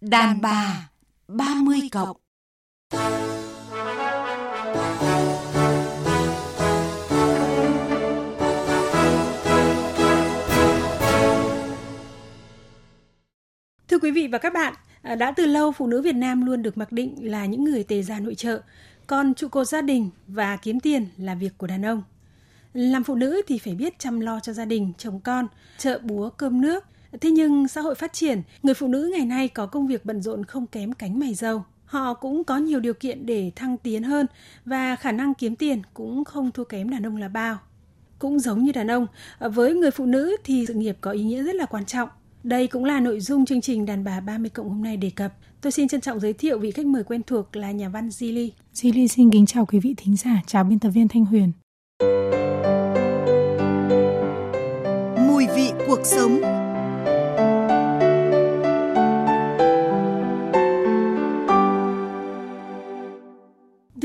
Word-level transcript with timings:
Đàn 0.00 0.40
bà 0.40 0.90
30 1.28 1.78
cộng 1.92 2.16
Thưa 13.88 13.98
quý 13.98 14.10
vị 14.10 14.28
và 14.32 14.38
các 14.38 14.52
bạn, 14.52 14.74
à, 15.02 15.14
đã 15.14 15.32
từ 15.36 15.46
lâu 15.46 15.72
phụ 15.72 15.86
nữ 15.86 16.02
Việt 16.02 16.14
Nam 16.14 16.46
luôn 16.46 16.62
được 16.62 16.78
mặc 16.78 16.92
định 16.92 17.14
là 17.30 17.46
những 17.46 17.64
người 17.64 17.84
tề 17.84 18.02
gia 18.02 18.20
nội 18.20 18.34
trợ, 18.34 18.60
còn 19.06 19.34
trụ 19.34 19.48
cột 19.48 19.68
gia 19.68 19.82
đình 19.82 20.10
và 20.26 20.56
kiếm 20.56 20.80
tiền 20.80 21.06
là 21.16 21.34
việc 21.34 21.58
của 21.58 21.66
đàn 21.66 21.86
ông. 21.86 22.02
Làm 22.72 23.04
phụ 23.04 23.14
nữ 23.14 23.42
thì 23.46 23.58
phải 23.58 23.74
biết 23.74 23.98
chăm 23.98 24.20
lo 24.20 24.40
cho 24.40 24.52
gia 24.52 24.64
đình, 24.64 24.92
chồng 24.98 25.20
con, 25.20 25.46
chợ 25.78 25.98
búa 26.02 26.30
cơm 26.30 26.60
nước. 26.60 26.84
Thế 27.20 27.30
nhưng 27.30 27.68
xã 27.68 27.80
hội 27.80 27.94
phát 27.94 28.12
triển, 28.12 28.42
người 28.62 28.74
phụ 28.74 28.88
nữ 28.88 29.10
ngày 29.16 29.26
nay 29.26 29.48
có 29.48 29.66
công 29.66 29.86
việc 29.86 30.04
bận 30.04 30.22
rộn 30.22 30.44
không 30.44 30.66
kém 30.66 30.92
cánh 30.92 31.18
mày 31.18 31.34
dâu. 31.34 31.64
Họ 31.84 32.14
cũng 32.14 32.44
có 32.44 32.58
nhiều 32.58 32.80
điều 32.80 32.94
kiện 32.94 33.26
để 33.26 33.50
thăng 33.56 33.76
tiến 33.76 34.02
hơn 34.02 34.26
và 34.64 34.96
khả 34.96 35.12
năng 35.12 35.34
kiếm 35.34 35.56
tiền 35.56 35.82
cũng 35.94 36.24
không 36.24 36.50
thua 36.50 36.64
kém 36.64 36.90
đàn 36.90 37.06
ông 37.06 37.16
là 37.16 37.28
bao. 37.28 37.58
Cũng 38.18 38.38
giống 38.38 38.64
như 38.64 38.72
đàn 38.72 38.90
ông, 38.90 39.06
với 39.38 39.74
người 39.74 39.90
phụ 39.90 40.06
nữ 40.06 40.36
thì 40.44 40.64
sự 40.68 40.74
nghiệp 40.74 40.96
có 41.00 41.10
ý 41.10 41.24
nghĩa 41.24 41.42
rất 41.42 41.54
là 41.54 41.66
quan 41.66 41.84
trọng. 41.84 42.08
Đây 42.42 42.66
cũng 42.66 42.84
là 42.84 43.00
nội 43.00 43.20
dung 43.20 43.46
chương 43.46 43.60
trình 43.60 43.86
Đàn 43.86 44.04
bà 44.04 44.20
30 44.20 44.50
cộng 44.50 44.68
hôm 44.68 44.82
nay 44.82 44.96
đề 44.96 45.10
cập. 45.10 45.32
Tôi 45.60 45.72
xin 45.72 45.88
trân 45.88 46.00
trọng 46.00 46.20
giới 46.20 46.32
thiệu 46.32 46.58
vị 46.58 46.70
khách 46.70 46.86
mời 46.86 47.04
quen 47.04 47.22
thuộc 47.26 47.56
là 47.56 47.70
nhà 47.70 47.88
văn 47.88 48.08
Zili. 48.08 48.50
Zili 48.74 49.06
xin 49.06 49.30
kính 49.30 49.46
chào 49.46 49.66
quý 49.66 49.80
vị 49.80 49.94
thính 49.96 50.16
giả, 50.16 50.42
chào 50.46 50.64
biên 50.64 50.78
tập 50.78 50.90
viên 50.90 51.08
Thanh 51.08 51.24
Huyền. 51.24 51.52
Mùi 55.28 55.46
vị 55.56 55.70
cuộc 55.86 56.00
sống 56.04 56.65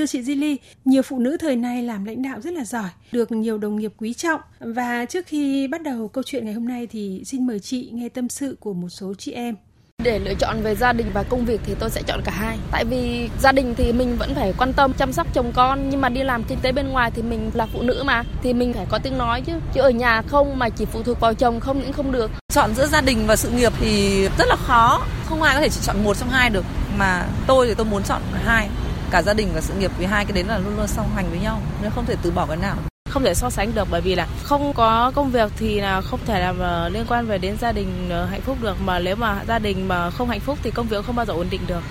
Thưa 0.02 0.06
chị 0.08 0.22
Zili, 0.22 0.58
nhiều 0.86 1.02
phụ 1.02 1.20
nữ 1.20 1.38
thời 1.38 1.56
nay 1.56 1.84
làm 1.84 2.06
lãnh 2.06 2.22
đạo 2.22 2.42
rất 2.42 2.54
là 2.54 2.66
giỏi, 2.66 2.90
được 3.12 3.32
nhiều 3.32 3.58
đồng 3.58 3.76
nghiệp 3.76 3.94
quý 3.98 4.14
trọng. 4.14 4.42
Và 4.60 5.06
trước 5.06 5.26
khi 5.28 5.68
bắt 5.68 5.84
đầu 5.84 6.08
câu 6.08 6.24
chuyện 6.28 6.46
ngày 6.46 6.54
hôm 6.54 6.68
nay 6.68 6.88
thì 6.88 7.24
xin 7.26 7.48
mời 7.48 7.60
chị 7.60 7.90
nghe 7.94 8.10
tâm 8.10 8.30
sự 8.30 8.58
của 8.60 8.74
một 8.74 8.90
số 8.90 9.14
chị 9.18 9.32
em. 9.32 9.56
Để 10.04 10.20
lựa 10.20 10.34
chọn 10.34 10.62
về 10.62 10.76
gia 10.76 10.94
đình 10.94 11.08
và 11.14 11.24
công 11.24 11.46
việc 11.46 11.62
thì 11.66 11.76
tôi 11.80 11.90
sẽ 11.90 12.02
chọn 12.08 12.22
cả 12.26 12.32
hai. 12.32 12.58
Tại 12.72 12.86
vì 12.86 13.30
gia 13.42 13.52
đình 13.52 13.74
thì 13.78 13.94
mình 13.94 14.18
vẫn 14.18 14.36
phải 14.36 14.54
quan 14.58 14.74
tâm 14.74 14.94
chăm 14.94 15.14
sóc 15.14 15.28
chồng 15.34 15.52
con 15.56 15.90
nhưng 15.90 16.02
mà 16.02 16.10
đi 16.10 16.24
làm 16.24 16.44
kinh 16.44 16.60
tế 16.62 16.72
bên 16.72 16.90
ngoài 16.90 17.12
thì 17.16 17.22
mình 17.22 17.52
là 17.54 17.68
phụ 17.74 17.82
nữ 17.82 18.04
mà 18.06 18.24
thì 18.44 18.54
mình 18.54 18.74
phải 18.74 18.86
có 18.90 19.00
tiếng 19.04 19.18
nói 19.18 19.42
chứ. 19.42 19.54
Chứ 19.74 19.82
ở 19.82 19.90
nhà 19.90 20.22
không 20.22 20.60
mà 20.60 20.70
chỉ 20.70 20.86
phụ 20.86 21.04
thuộc 21.04 21.20
vào 21.20 21.34
chồng 21.34 21.60
không 21.60 21.80
những 21.80 21.94
không 21.94 22.12
được. 22.12 22.32
Chọn 22.54 22.76
giữa 22.76 22.88
gia 22.88 23.02
đình 23.02 23.28
và 23.28 23.36
sự 23.36 23.50
nghiệp 23.50 23.74
thì 23.80 24.22
rất 24.38 24.48
là 24.48 24.56
khó. 24.56 25.06
Không 25.26 25.42
ai 25.42 25.56
có 25.56 25.62
thể 25.62 25.70
chỉ 25.70 25.80
chọn 25.84 26.04
một 26.04 26.18
trong 26.18 26.30
hai 26.30 26.50
được 26.50 26.66
mà 26.98 27.26
tôi 27.48 27.68
thì 27.68 27.74
tôi 27.74 27.86
muốn 27.86 28.04
chọn 28.04 28.22
hai 28.46 28.70
cả 29.12 29.22
gia 29.22 29.34
đình 29.34 29.50
và 29.54 29.62
sự 29.62 29.74
nghiệp 29.74 29.92
vì 29.98 30.06
hai 30.06 30.26
cái 30.26 30.34
đấy 30.34 30.44
là 30.44 30.58
luôn 30.58 30.78
luôn 30.78 30.88
song 30.88 31.10
hành 31.16 31.30
với 31.30 31.40
nhau, 31.40 31.62
nên 31.82 31.92
không 31.96 32.06
thể 32.06 32.16
từ 32.22 32.32
bỏ 32.32 32.46
cái 32.46 32.58
nào. 32.58 32.76
Không 33.10 33.24
thể 33.24 33.34
so 33.34 33.50
sánh 33.50 33.76
được, 33.76 33.88
bởi 33.92 34.02
vì 34.02 34.16
là 34.16 34.28
không 34.44 34.74
có 34.74 35.12
công 35.16 35.32
việc 35.32 35.52
thì 35.58 35.82
là 35.82 36.02
không 36.02 36.20
thể 36.26 36.40
làm 36.40 36.60
ờ, 36.60 36.90
liên 36.90 37.06
quan 37.10 37.26
về 37.26 37.38
đến 37.38 37.58
gia 37.62 37.72
đình 37.72 38.10
ờ, 38.10 38.26
hạnh 38.26 38.42
phúc 38.42 38.58
được. 38.62 38.78
Mà 38.86 39.00
nếu 39.00 39.16
mà 39.16 39.44
gia 39.48 39.60
đình 39.60 39.88
mà 39.88 40.10
không 40.10 40.30
hạnh 40.30 40.40
phúc 40.40 40.58
thì 40.64 40.72
công 40.72 40.88
việc 40.88 41.06
không 41.06 41.16
bao 41.16 41.26
giờ 41.26 41.34
ổn 41.34 41.48
định 41.50 41.62
được 41.68 41.82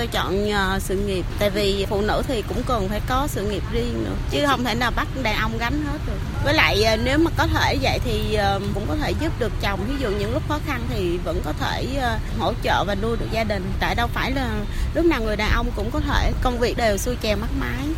tôi 0.00 0.06
chọn 0.06 0.48
uh, 0.48 0.82
sự 0.82 0.96
nghiệp. 0.96 1.24
Tại 1.38 1.50
vì 1.50 1.86
phụ 1.88 2.00
nữ 2.00 2.22
thì 2.28 2.42
cũng 2.48 2.62
cần 2.66 2.88
phải 2.88 3.00
có 3.08 3.26
sự 3.30 3.42
nghiệp 3.42 3.62
riêng 3.72 4.04
nữa 4.04 4.14
chứ 4.30 4.46
không 4.46 4.64
thể 4.64 4.74
nào 4.74 4.90
bắt 4.96 5.08
đàn 5.22 5.36
ông 5.36 5.58
gánh 5.58 5.84
hết 5.86 5.98
được. 6.06 6.18
Với 6.44 6.54
lại 6.54 6.84
uh, 6.94 7.00
nếu 7.04 7.18
mà 7.18 7.30
có 7.36 7.46
thể 7.46 7.78
vậy 7.82 7.98
thì 8.04 8.38
uh, 8.56 8.62
cũng 8.74 8.86
có 8.88 8.96
thể 8.96 9.12
giúp 9.20 9.32
được 9.40 9.52
chồng. 9.60 9.80
Ví 9.88 9.94
dụ 10.00 10.08
những 10.10 10.32
lúc 10.32 10.42
khó 10.48 10.58
khăn 10.66 10.80
thì 10.90 11.18
vẫn 11.18 11.42
có 11.44 11.52
thể 11.52 11.86
uh, 11.98 12.40
hỗ 12.40 12.52
trợ 12.62 12.84
và 12.84 12.94
nuôi 12.94 13.16
được 13.16 13.26
gia 13.32 13.44
đình. 13.44 13.72
Tại 13.80 13.94
đâu 13.94 14.08
phải 14.14 14.32
là 14.32 14.48
lúc 14.94 15.04
nào 15.04 15.20
người 15.22 15.36
đàn 15.36 15.52
ông 15.52 15.66
cũng 15.76 15.90
có 15.90 16.00
thể 16.00 16.32
công 16.42 16.58
việc 16.58 16.76
đều 16.76 16.96
xuôi 16.96 17.16
chèo 17.22 17.36
mắt 17.36 17.50
mái. 17.60 17.88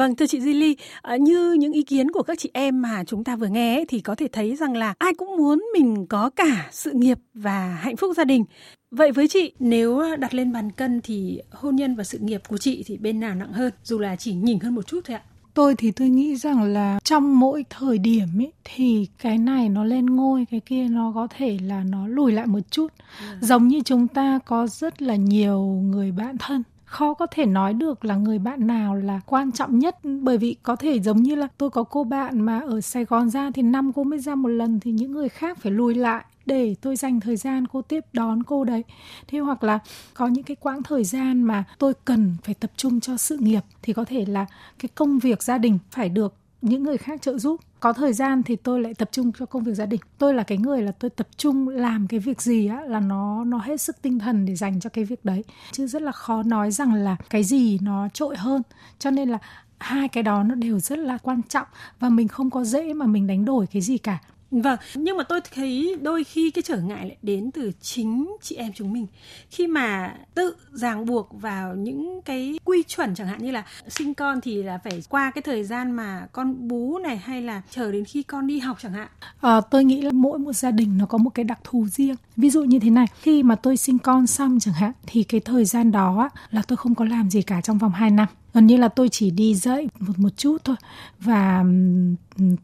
Vâng, 0.00 0.16
thưa 0.16 0.26
chị 0.26 0.40
Di 0.40 0.52
Ly, 0.52 0.76
à, 1.02 1.16
như 1.16 1.52
những 1.52 1.72
ý 1.72 1.82
kiến 1.82 2.10
của 2.10 2.22
các 2.22 2.38
chị 2.38 2.50
em 2.52 2.82
mà 2.82 3.04
chúng 3.04 3.24
ta 3.24 3.36
vừa 3.36 3.46
nghe 3.46 3.76
ấy, 3.76 3.84
thì 3.88 4.00
có 4.00 4.14
thể 4.14 4.28
thấy 4.32 4.56
rằng 4.56 4.76
là 4.76 4.94
ai 4.98 5.14
cũng 5.14 5.36
muốn 5.36 5.64
mình 5.72 6.06
có 6.06 6.30
cả 6.30 6.68
sự 6.72 6.92
nghiệp 6.92 7.18
và 7.34 7.78
hạnh 7.80 7.96
phúc 7.96 8.16
gia 8.16 8.24
đình. 8.24 8.44
Vậy 8.90 9.12
với 9.12 9.28
chị, 9.28 9.52
nếu 9.58 10.16
đặt 10.16 10.34
lên 10.34 10.52
bàn 10.52 10.72
cân 10.72 11.00
thì 11.00 11.40
hôn 11.50 11.76
nhân 11.76 11.96
và 11.96 12.04
sự 12.04 12.18
nghiệp 12.18 12.40
của 12.48 12.58
chị 12.58 12.82
thì 12.86 12.96
bên 12.96 13.20
nào 13.20 13.34
nặng 13.34 13.52
hơn, 13.52 13.72
dù 13.84 13.98
là 13.98 14.16
chỉ 14.16 14.34
nhỉnh 14.34 14.58
hơn 14.58 14.74
một 14.74 14.86
chút 14.86 15.00
thôi 15.04 15.16
ạ? 15.16 15.22
Tôi 15.54 15.74
thì 15.74 15.90
tôi 15.90 16.08
nghĩ 16.08 16.36
rằng 16.36 16.62
là 16.62 16.98
trong 17.04 17.38
mỗi 17.38 17.64
thời 17.70 17.98
điểm 17.98 18.28
ấy 18.38 18.52
thì 18.64 19.08
cái 19.22 19.38
này 19.38 19.68
nó 19.68 19.84
lên 19.84 20.06
ngôi, 20.06 20.46
cái 20.50 20.60
kia 20.60 20.86
nó 20.90 21.12
có 21.14 21.28
thể 21.36 21.58
là 21.62 21.84
nó 21.84 22.06
lùi 22.06 22.32
lại 22.32 22.46
một 22.46 22.60
chút. 22.70 22.88
À. 23.18 23.38
Giống 23.40 23.68
như 23.68 23.80
chúng 23.84 24.08
ta 24.08 24.38
có 24.46 24.66
rất 24.66 25.02
là 25.02 25.16
nhiều 25.16 25.60
người 25.62 26.12
bạn 26.12 26.36
thân 26.38 26.62
khó 26.90 27.14
có 27.14 27.26
thể 27.26 27.46
nói 27.46 27.74
được 27.74 28.04
là 28.04 28.16
người 28.16 28.38
bạn 28.38 28.66
nào 28.66 28.94
là 28.94 29.20
quan 29.26 29.52
trọng 29.52 29.78
nhất. 29.78 29.96
Bởi 30.22 30.38
vì 30.38 30.56
có 30.62 30.76
thể 30.76 31.00
giống 31.00 31.22
như 31.22 31.34
là 31.34 31.48
tôi 31.58 31.70
có 31.70 31.82
cô 31.82 32.04
bạn 32.04 32.40
mà 32.40 32.60
ở 32.60 32.80
Sài 32.80 33.04
Gòn 33.04 33.30
ra 33.30 33.50
thì 33.54 33.62
năm 33.62 33.92
cô 33.92 34.04
mới 34.04 34.18
ra 34.18 34.34
một 34.34 34.48
lần 34.48 34.80
thì 34.80 34.92
những 34.92 35.12
người 35.12 35.28
khác 35.28 35.58
phải 35.60 35.72
lùi 35.72 35.94
lại 35.94 36.24
để 36.46 36.74
tôi 36.80 36.96
dành 36.96 37.20
thời 37.20 37.36
gian 37.36 37.66
cô 37.66 37.82
tiếp 37.82 38.04
đón 38.12 38.42
cô 38.42 38.64
đấy. 38.64 38.84
Thế 39.28 39.38
hoặc 39.38 39.62
là 39.62 39.78
có 40.14 40.26
những 40.26 40.44
cái 40.44 40.56
quãng 40.56 40.82
thời 40.82 41.04
gian 41.04 41.42
mà 41.42 41.64
tôi 41.78 41.94
cần 42.04 42.36
phải 42.42 42.54
tập 42.54 42.70
trung 42.76 43.00
cho 43.00 43.16
sự 43.16 43.36
nghiệp 43.36 43.62
thì 43.82 43.92
có 43.92 44.04
thể 44.04 44.24
là 44.24 44.46
cái 44.78 44.88
công 44.94 45.18
việc 45.18 45.42
gia 45.42 45.58
đình 45.58 45.78
phải 45.90 46.08
được 46.08 46.34
những 46.62 46.82
người 46.82 46.96
khác 46.96 47.22
trợ 47.22 47.38
giúp 47.38 47.60
có 47.80 47.92
thời 47.92 48.12
gian 48.12 48.42
thì 48.42 48.56
tôi 48.56 48.80
lại 48.80 48.94
tập 48.94 49.08
trung 49.12 49.32
cho 49.38 49.46
công 49.46 49.64
việc 49.64 49.74
gia 49.74 49.86
đình. 49.86 50.00
Tôi 50.18 50.34
là 50.34 50.42
cái 50.42 50.58
người 50.58 50.82
là 50.82 50.92
tôi 50.92 51.10
tập 51.10 51.28
trung 51.36 51.68
làm 51.68 52.06
cái 52.06 52.20
việc 52.20 52.42
gì 52.42 52.66
á, 52.66 52.80
là 52.80 53.00
nó 53.00 53.44
nó 53.44 53.58
hết 53.58 53.80
sức 53.80 54.02
tinh 54.02 54.18
thần 54.18 54.46
để 54.46 54.54
dành 54.54 54.80
cho 54.80 54.90
cái 54.90 55.04
việc 55.04 55.24
đấy. 55.24 55.44
Chứ 55.72 55.86
rất 55.86 56.02
là 56.02 56.12
khó 56.12 56.42
nói 56.42 56.70
rằng 56.70 56.94
là 56.94 57.16
cái 57.30 57.44
gì 57.44 57.78
nó 57.82 58.08
trội 58.08 58.36
hơn. 58.36 58.62
Cho 58.98 59.10
nên 59.10 59.28
là 59.28 59.38
hai 59.78 60.08
cái 60.08 60.22
đó 60.22 60.42
nó 60.42 60.54
đều 60.54 60.80
rất 60.80 60.98
là 60.98 61.18
quan 61.18 61.42
trọng. 61.42 61.66
Và 62.00 62.08
mình 62.08 62.28
không 62.28 62.50
có 62.50 62.64
dễ 62.64 62.94
mà 62.94 63.06
mình 63.06 63.26
đánh 63.26 63.44
đổi 63.44 63.66
cái 63.66 63.82
gì 63.82 63.98
cả. 63.98 64.18
Vâng, 64.50 64.78
nhưng 64.94 65.16
mà 65.16 65.24
tôi 65.24 65.40
thấy 65.54 65.96
đôi 66.02 66.24
khi 66.24 66.50
cái 66.50 66.62
trở 66.62 66.76
ngại 66.76 67.06
lại 67.06 67.16
đến 67.22 67.50
từ 67.50 67.72
chính 67.80 68.36
chị 68.42 68.56
em 68.56 68.72
chúng 68.74 68.92
mình. 68.92 69.06
Khi 69.50 69.66
mà 69.66 70.14
tự 70.34 70.56
ràng 70.72 71.06
buộc 71.06 71.28
vào 71.32 71.74
những 71.74 72.20
cái 72.24 72.58
quy 72.64 72.82
chuẩn 72.82 73.14
chẳng 73.14 73.26
hạn 73.26 73.42
như 73.42 73.50
là 73.50 73.64
sinh 73.88 74.14
con 74.14 74.40
thì 74.40 74.62
là 74.62 74.78
phải 74.84 75.02
qua 75.08 75.30
cái 75.30 75.42
thời 75.42 75.64
gian 75.64 75.92
mà 75.92 76.26
con 76.32 76.68
bú 76.68 76.98
này 76.98 77.16
hay 77.16 77.42
là 77.42 77.62
chờ 77.70 77.92
đến 77.92 78.04
khi 78.04 78.22
con 78.22 78.46
đi 78.46 78.58
học 78.58 78.76
chẳng 78.80 78.92
hạn. 78.92 79.08
À, 79.40 79.60
tôi 79.70 79.84
nghĩ 79.84 80.02
là 80.02 80.10
mỗi 80.12 80.38
một 80.38 80.52
gia 80.52 80.70
đình 80.70 80.98
nó 80.98 81.06
có 81.06 81.18
một 81.18 81.30
cái 81.34 81.44
đặc 81.44 81.58
thù 81.64 81.86
riêng. 81.86 82.16
Ví 82.36 82.50
dụ 82.50 82.64
như 82.64 82.78
thế 82.78 82.90
này, 82.90 83.06
khi 83.20 83.42
mà 83.42 83.54
tôi 83.54 83.76
sinh 83.76 83.98
con 83.98 84.26
xong 84.26 84.60
chẳng 84.60 84.74
hạn 84.74 84.92
thì 85.06 85.22
cái 85.22 85.40
thời 85.40 85.64
gian 85.64 85.92
đó 85.92 86.30
là 86.50 86.62
tôi 86.62 86.76
không 86.76 86.94
có 86.94 87.04
làm 87.04 87.30
gì 87.30 87.42
cả 87.42 87.60
trong 87.60 87.78
vòng 87.78 87.92
2 87.92 88.10
năm 88.10 88.28
gần 88.54 88.66
như 88.66 88.76
là 88.76 88.88
tôi 88.88 89.08
chỉ 89.08 89.30
đi 89.30 89.54
dậy 89.54 89.88
một 89.98 90.18
một 90.18 90.36
chút 90.36 90.56
thôi. 90.64 90.76
Và 91.20 91.64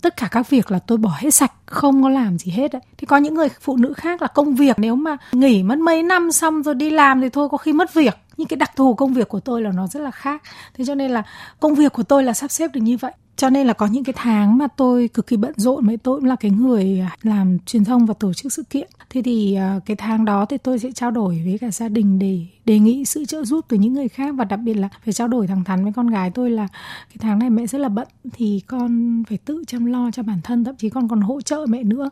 tất 0.03 0.17
cả 0.17 0.29
các 0.31 0.51
việc 0.51 0.71
là 0.71 0.79
tôi 0.79 0.99
bỏ 0.99 1.13
hết 1.19 1.31
sạch, 1.31 1.53
không 1.67 2.03
có 2.03 2.09
làm 2.09 2.39
gì 2.39 2.51
hết 2.53 2.73
đấy. 2.73 2.83
Thì 2.99 3.07
có 3.07 3.17
những 3.17 3.35
người 3.35 3.49
phụ 3.61 3.77
nữ 3.77 3.93
khác 3.93 4.23
là 4.23 4.29
công 4.29 4.55
việc, 4.55 4.79
nếu 4.79 4.97
mà 4.97 5.17
nghỉ 5.33 5.63
mất 5.63 5.79
mấy 5.79 6.03
năm 6.03 6.33
xong 6.33 6.63
rồi 6.63 6.75
đi 6.75 6.91
làm 6.91 7.21
thì 7.21 7.29
thôi, 7.29 7.49
có 7.49 7.59
khi 7.59 7.73
mất 7.73 7.95
việc. 7.95 8.17
Nhưng 8.37 8.49
cái 8.49 8.57
đặc 8.57 8.71
thù 8.77 8.95
công 8.95 9.15
việc 9.15 9.29
của 9.29 9.41
tôi 9.41 9.63
là 9.63 9.73
nó 9.73 9.87
rất 9.87 10.01
là 10.01 10.11
khác. 10.11 10.43
Thế 10.75 10.85
cho 10.85 10.95
nên 10.95 11.11
là 11.11 11.23
công 11.61 11.75
việc 11.75 11.93
của 11.93 12.03
tôi 12.03 12.23
là 12.23 12.33
sắp 12.33 12.51
xếp 12.51 12.71
được 12.75 12.81
như 12.81 12.97
vậy. 12.97 13.13
Cho 13.37 13.51
nên 13.51 13.67
là 13.67 13.73
có 13.73 13.87
những 13.87 14.05
cái 14.05 14.13
tháng 14.17 14.59
mà 14.59 14.67
tôi 14.77 15.09
cực 15.09 15.27
kỳ 15.27 15.37
bận 15.37 15.53
rộn 15.57 15.87
mấy 15.87 15.97
tôi 15.97 16.21
cũng 16.21 16.29
là 16.29 16.37
cái 16.37 16.51
người 16.51 17.07
làm 17.23 17.59
truyền 17.67 17.85
thông 17.85 18.07
và 18.07 18.15
tổ 18.15 18.33
chức 18.33 18.53
sự 18.53 18.63
kiện. 18.71 18.89
Thế 19.11 19.23
thì 19.23 19.55
ờ, 19.55 19.81
cái 19.87 19.97
tháng 19.97 20.25
đó 20.25 20.45
thì 20.45 20.59
tôi 20.59 20.79
sẽ 20.79 20.93
trao 20.93 21.11
đổi 21.11 21.43
với 21.45 21.59
cả 21.61 21.71
gia 21.71 21.89
đình 21.89 22.19
để 22.19 22.47
đề 22.67 22.79
nghị 22.79 23.05
sự 23.05 23.25
trợ 23.25 23.45
giúp 23.45 23.65
từ 23.69 23.77
những 23.77 23.93
người 23.93 24.09
khác 24.09 24.35
và 24.35 24.45
đặc 24.45 24.61
biệt 24.61 24.75
là 24.75 24.89
phải 25.05 25.13
trao 25.13 25.29
đổi 25.29 25.47
thẳng 25.47 25.65
thắn 25.65 25.85
với 25.85 25.93
con 25.93 26.07
gái 26.07 26.31
tôi 26.31 26.51
là 26.51 26.69
cái 27.09 27.17
tháng 27.19 27.39
này 27.39 27.51
mẹ 27.51 27.67
rất 27.67 27.79
là 27.79 27.89
bận 27.89 28.09
thì 28.33 28.63
con 28.67 29.23
phải 29.29 29.39
tự 29.39 29.65
chăm 29.67 29.85
lo 29.85 30.11
cho 30.11 30.23
bản 30.23 30.39
thân, 30.43 30.65
thậm 30.65 30.75
chí 30.77 30.91
con 30.91 31.09
còn 31.09 31.21
hỗ 31.21 31.41
trợ 31.41 31.67
mẹ 31.69 31.83
nữa. 31.83 32.11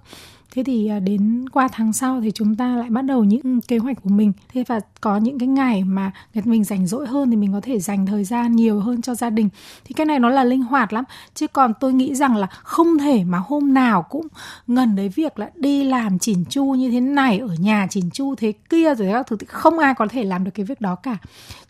Thế 0.54 0.64
thì 0.64 0.88
à, 0.88 0.98
đến 0.98 1.48
qua 1.48 1.68
tháng 1.72 1.92
sau 1.92 2.20
thì 2.20 2.30
chúng 2.30 2.56
ta 2.56 2.76
lại 2.76 2.90
bắt 2.90 3.02
đầu 3.02 3.24
những 3.24 3.60
kế 3.60 3.78
hoạch 3.78 4.02
của 4.02 4.10
mình. 4.10 4.32
Thế 4.52 4.64
và 4.66 4.80
có 5.00 5.16
những 5.16 5.38
cái 5.38 5.48
ngày 5.48 5.84
mà 5.84 6.12
mình 6.44 6.64
rảnh 6.64 6.86
rỗi 6.86 7.06
hơn 7.06 7.30
thì 7.30 7.36
mình 7.36 7.52
có 7.52 7.60
thể 7.60 7.80
dành 7.80 8.06
thời 8.06 8.24
gian 8.24 8.56
nhiều 8.56 8.80
hơn 8.80 9.02
cho 9.02 9.14
gia 9.14 9.30
đình. 9.30 9.48
Thì 9.84 9.92
cái 9.92 10.06
này 10.06 10.18
nó 10.18 10.28
là 10.28 10.44
linh 10.44 10.62
hoạt 10.62 10.92
lắm. 10.92 11.04
Chứ 11.34 11.46
còn 11.46 11.72
tôi 11.80 11.92
nghĩ 11.92 12.14
rằng 12.14 12.36
là 12.36 12.46
không 12.46 12.98
thể 12.98 13.24
mà 13.24 13.38
hôm 13.46 13.74
nào 13.74 14.02
cũng 14.02 14.26
ngần 14.66 14.96
đấy 14.96 15.08
việc 15.08 15.38
là 15.38 15.50
đi 15.54 15.84
làm 15.84 16.18
chỉn 16.18 16.44
chu 16.44 16.64
như 16.64 16.90
thế 16.90 17.00
này, 17.00 17.38
ở 17.38 17.54
nhà 17.58 17.86
chỉn 17.90 18.10
chu 18.10 18.34
thế 18.34 18.52
kia 18.52 18.94
rồi 18.94 19.08
các 19.12 19.26
thứ 19.26 19.36
thì 19.36 19.46
không 19.46 19.78
ai 19.78 19.94
có 19.94 20.06
thể 20.06 20.24
làm 20.24 20.43
được 20.44 20.50
cái 20.54 20.66
việc 20.66 20.80
đó 20.80 20.94
cả. 20.94 21.16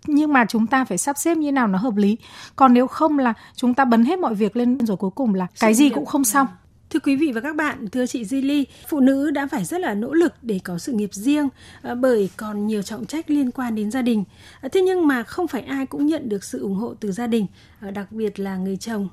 Nhưng 0.06 0.32
mà 0.32 0.44
chúng 0.48 0.66
ta 0.66 0.84
phải 0.84 0.98
sắp 0.98 1.18
xếp 1.18 1.36
như 1.36 1.52
nào 1.52 1.66
nó 1.66 1.78
hợp 1.78 1.96
lý. 1.96 2.16
Còn 2.56 2.74
nếu 2.74 2.86
không 2.86 3.18
là 3.18 3.34
chúng 3.56 3.74
ta 3.74 3.84
bấn 3.84 4.04
hết 4.04 4.18
mọi 4.18 4.34
việc 4.34 4.56
lên 4.56 4.78
rồi 4.78 4.96
cuối 4.96 5.10
cùng 5.10 5.34
là 5.34 5.46
cái 5.60 5.74
gì 5.74 5.88
cũng 5.88 6.06
không 6.06 6.24
xong. 6.24 6.46
Thưa 6.90 7.00
quý 7.00 7.16
vị 7.16 7.32
và 7.34 7.40
các 7.40 7.56
bạn, 7.56 7.88
thưa 7.88 8.06
chị 8.06 8.24
Di 8.24 8.40
Ly, 8.40 8.66
phụ 8.88 9.00
nữ 9.00 9.30
đã 9.30 9.46
phải 9.50 9.64
rất 9.64 9.80
là 9.80 9.94
nỗ 9.94 10.12
lực 10.12 10.32
để 10.42 10.60
có 10.64 10.78
sự 10.78 10.92
nghiệp 10.92 11.10
riêng 11.12 11.48
à, 11.82 11.94
bởi 11.94 12.30
còn 12.36 12.66
nhiều 12.66 12.82
trọng 12.82 13.06
trách 13.06 13.30
liên 13.30 13.50
quan 13.50 13.74
đến 13.74 13.90
gia 13.90 14.02
đình. 14.02 14.24
À, 14.60 14.68
thế 14.72 14.82
nhưng 14.82 15.06
mà 15.06 15.22
không 15.22 15.48
phải 15.48 15.62
ai 15.62 15.86
cũng 15.86 16.06
nhận 16.06 16.28
được 16.28 16.44
sự 16.44 16.62
ủng 16.62 16.74
hộ 16.74 16.94
từ 17.00 17.12
gia 17.12 17.26
đình, 17.26 17.46
à, 17.80 17.90
đặc 17.90 18.12
biệt 18.12 18.38
là 18.40 18.56
người 18.56 18.76
chồng. 18.76 19.08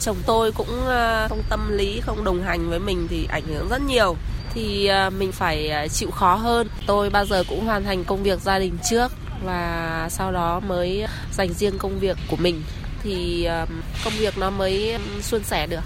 Chồng 0.00 0.16
tôi 0.26 0.52
cũng 0.52 0.66
không 1.28 1.42
tâm 1.50 1.60
lý, 1.72 2.00
không 2.00 2.24
đồng 2.24 2.42
hành 2.42 2.70
với 2.70 2.80
mình 2.80 3.06
thì 3.10 3.26
ảnh 3.30 3.44
hưởng 3.46 3.68
rất 3.70 3.82
nhiều 3.88 4.16
thì 4.56 4.86
à, 4.86 5.10
mình 5.10 5.32
phải 5.32 5.68
à, 5.68 5.88
chịu 5.88 6.10
khó 6.10 6.34
hơn. 6.34 6.68
Tôi 6.86 7.10
bao 7.10 7.26
giờ 7.26 7.44
cũng 7.48 7.66
hoàn 7.66 7.84
thành 7.84 8.04
công 8.04 8.22
việc 8.22 8.40
gia 8.40 8.58
đình 8.58 8.78
trước 8.90 9.12
và 9.44 10.08
sau 10.10 10.32
đó 10.32 10.60
mới 10.60 11.04
dành 11.32 11.52
riêng 11.52 11.78
công 11.78 11.98
việc 11.98 12.16
của 12.30 12.36
mình 12.36 12.62
thì 13.02 13.44
à, 13.44 13.66
công 14.04 14.12
việc 14.18 14.38
nó 14.38 14.50
mới 14.50 14.92
ừ, 14.92 14.98
suôn 15.22 15.44
sẻ 15.44 15.66
được. 15.66 15.80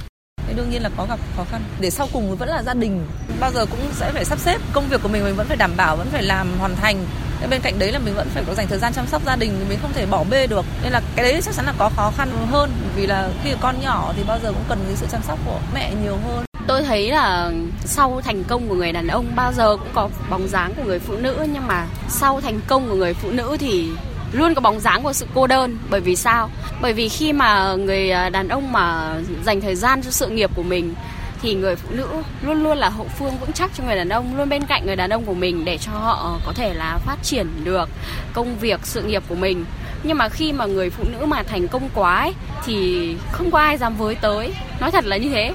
Thế 0.47 0.55
đương 0.57 0.71
nhiên 0.71 0.83
là 0.83 0.91
có 0.97 1.07
gặp 1.09 1.19
khó 1.37 1.45
khăn. 1.51 1.63
Để 1.81 1.91
sau 1.91 2.09
cùng 2.13 2.37
vẫn 2.37 2.49
là 2.49 2.63
gia 2.63 2.75
đình, 2.75 3.07
bao 3.41 3.53
giờ 3.53 3.67
cũng 3.67 3.81
sẽ 3.93 4.13
phải 4.13 4.25
sắp 4.25 4.39
xếp 4.39 4.59
công 4.73 4.89
việc 4.89 5.03
của 5.03 5.09
mình 5.09 5.25
mình 5.25 5.37
vẫn 5.37 5.47
phải 5.47 5.57
đảm 5.57 5.73
bảo, 5.77 5.97
vẫn 5.97 6.07
phải 6.11 6.23
làm 6.23 6.59
hoàn 6.59 6.77
thành 6.77 7.05
bên 7.51 7.61
cạnh 7.61 7.79
đấy 7.79 7.93
là 7.93 7.99
mình 7.99 8.15
vẫn 8.15 8.29
phải 8.29 8.45
có 8.47 8.55
dành 8.55 8.67
thời 8.67 8.79
gian 8.79 8.93
chăm 8.93 9.07
sóc 9.07 9.23
gia 9.27 9.37
đình 9.37 9.53
mình 9.69 9.79
không 9.83 9.93
thể 9.93 10.07
bỏ 10.07 10.25
bê 10.31 10.47
được 10.47 10.65
nên 10.83 10.93
là 10.93 11.03
cái 11.17 11.25
đấy 11.25 11.41
chắc 11.43 11.55
chắn 11.55 11.67
là 11.67 11.75
có 11.79 11.91
khó 11.97 12.13
khăn 12.17 12.31
hơn 12.51 12.71
vì 12.97 13.07
là 13.07 13.29
khi 13.45 13.51
con 13.61 13.81
nhỏ 13.81 14.13
thì 14.17 14.23
bao 14.27 14.39
giờ 14.43 14.49
cũng 14.49 14.65
cần 14.69 14.79
cái 14.87 14.97
sự 14.97 15.07
chăm 15.13 15.23
sóc 15.23 15.39
của 15.47 15.61
mẹ 15.75 15.95
nhiều 16.03 16.17
hơn 16.17 16.45
tôi 16.71 16.83
thấy 16.83 17.11
là 17.11 17.51
sau 17.85 18.21
thành 18.25 18.45
công 18.45 18.69
của 18.69 18.75
người 18.75 18.93
đàn 18.93 19.07
ông 19.07 19.27
bao 19.37 19.53
giờ 19.53 19.77
cũng 19.77 19.89
có 19.93 20.09
bóng 20.31 20.49
dáng 20.49 20.73
của 20.77 20.83
người 20.87 20.99
phụ 20.99 21.17
nữ. 21.17 21.47
Nhưng 21.53 21.67
mà 21.67 21.87
sau 22.09 22.41
thành 22.41 22.61
công 22.67 22.89
của 22.89 22.95
người 22.95 23.15
phụ 23.15 23.31
nữ 23.31 23.57
thì 23.61 23.89
luôn 24.33 24.55
có 24.55 24.61
bóng 24.61 24.81
dáng 24.81 25.03
của 25.03 25.13
sự 25.13 25.27
cô 25.35 25.47
đơn. 25.47 25.79
Bởi 25.91 26.01
vì 26.01 26.17
sao? 26.17 26.51
Bởi 26.81 26.93
vì 26.93 27.09
khi 27.09 27.33
mà 27.33 27.75
người 27.75 28.11
à, 28.11 28.29
đàn 28.29 28.49
ông 28.49 28.73
mà 28.73 29.15
dành 29.45 29.61
thời 29.61 29.75
gian 29.75 30.03
cho 30.03 30.11
sự 30.11 30.29
nghiệp 30.29 30.51
của 30.55 30.63
mình 30.63 30.95
thì 31.43 31.55
người 31.55 31.77
phụ 31.77 31.89
nữ 31.93 32.07
luôn 32.43 32.63
luôn 32.63 32.79
là 32.79 32.89
hậu 32.89 33.07
phương 33.19 33.39
vững 33.41 33.53
chắc 33.53 33.71
cho 33.75 33.85
người 33.85 33.97
đàn 33.97 34.09
ông 34.09 34.37
luôn 34.37 34.49
bên 34.49 34.67
cạnh 34.67 34.87
người 34.87 34.97
đàn 34.97 35.11
ông 35.11 35.25
của 35.25 35.35
mình 35.35 35.65
để 35.65 35.79
cho 35.79 35.93
họ 35.93 36.39
có 36.47 36.53
thể 36.53 36.75
là 36.75 36.99
phát 37.07 37.17
triển 37.23 37.47
được 37.65 37.89
công 38.33 38.59
việc 38.59 38.81
sự 38.83 39.03
nghiệp 39.03 39.23
của 39.29 39.35
mình. 39.35 39.65
Nhưng 40.03 40.19
mà 40.19 40.29
khi 40.29 40.53
mà 40.53 40.67
người 40.67 40.91
phụ 40.91 41.05
nữ 41.13 41.27
mà 41.27 41.43
thành 41.43 41.69
công 41.69 41.89
quá 41.95 42.21
ấy, 42.21 42.35
thì 42.65 43.09
không 43.33 43.51
có 43.51 43.59
ai 43.59 43.79
dám 43.79 43.97
với 43.97 44.15
tới. 44.15 44.55
Nói 44.81 44.91
thật 44.91 45.05
là 45.05 45.17
như 45.17 45.29
thế. 45.29 45.53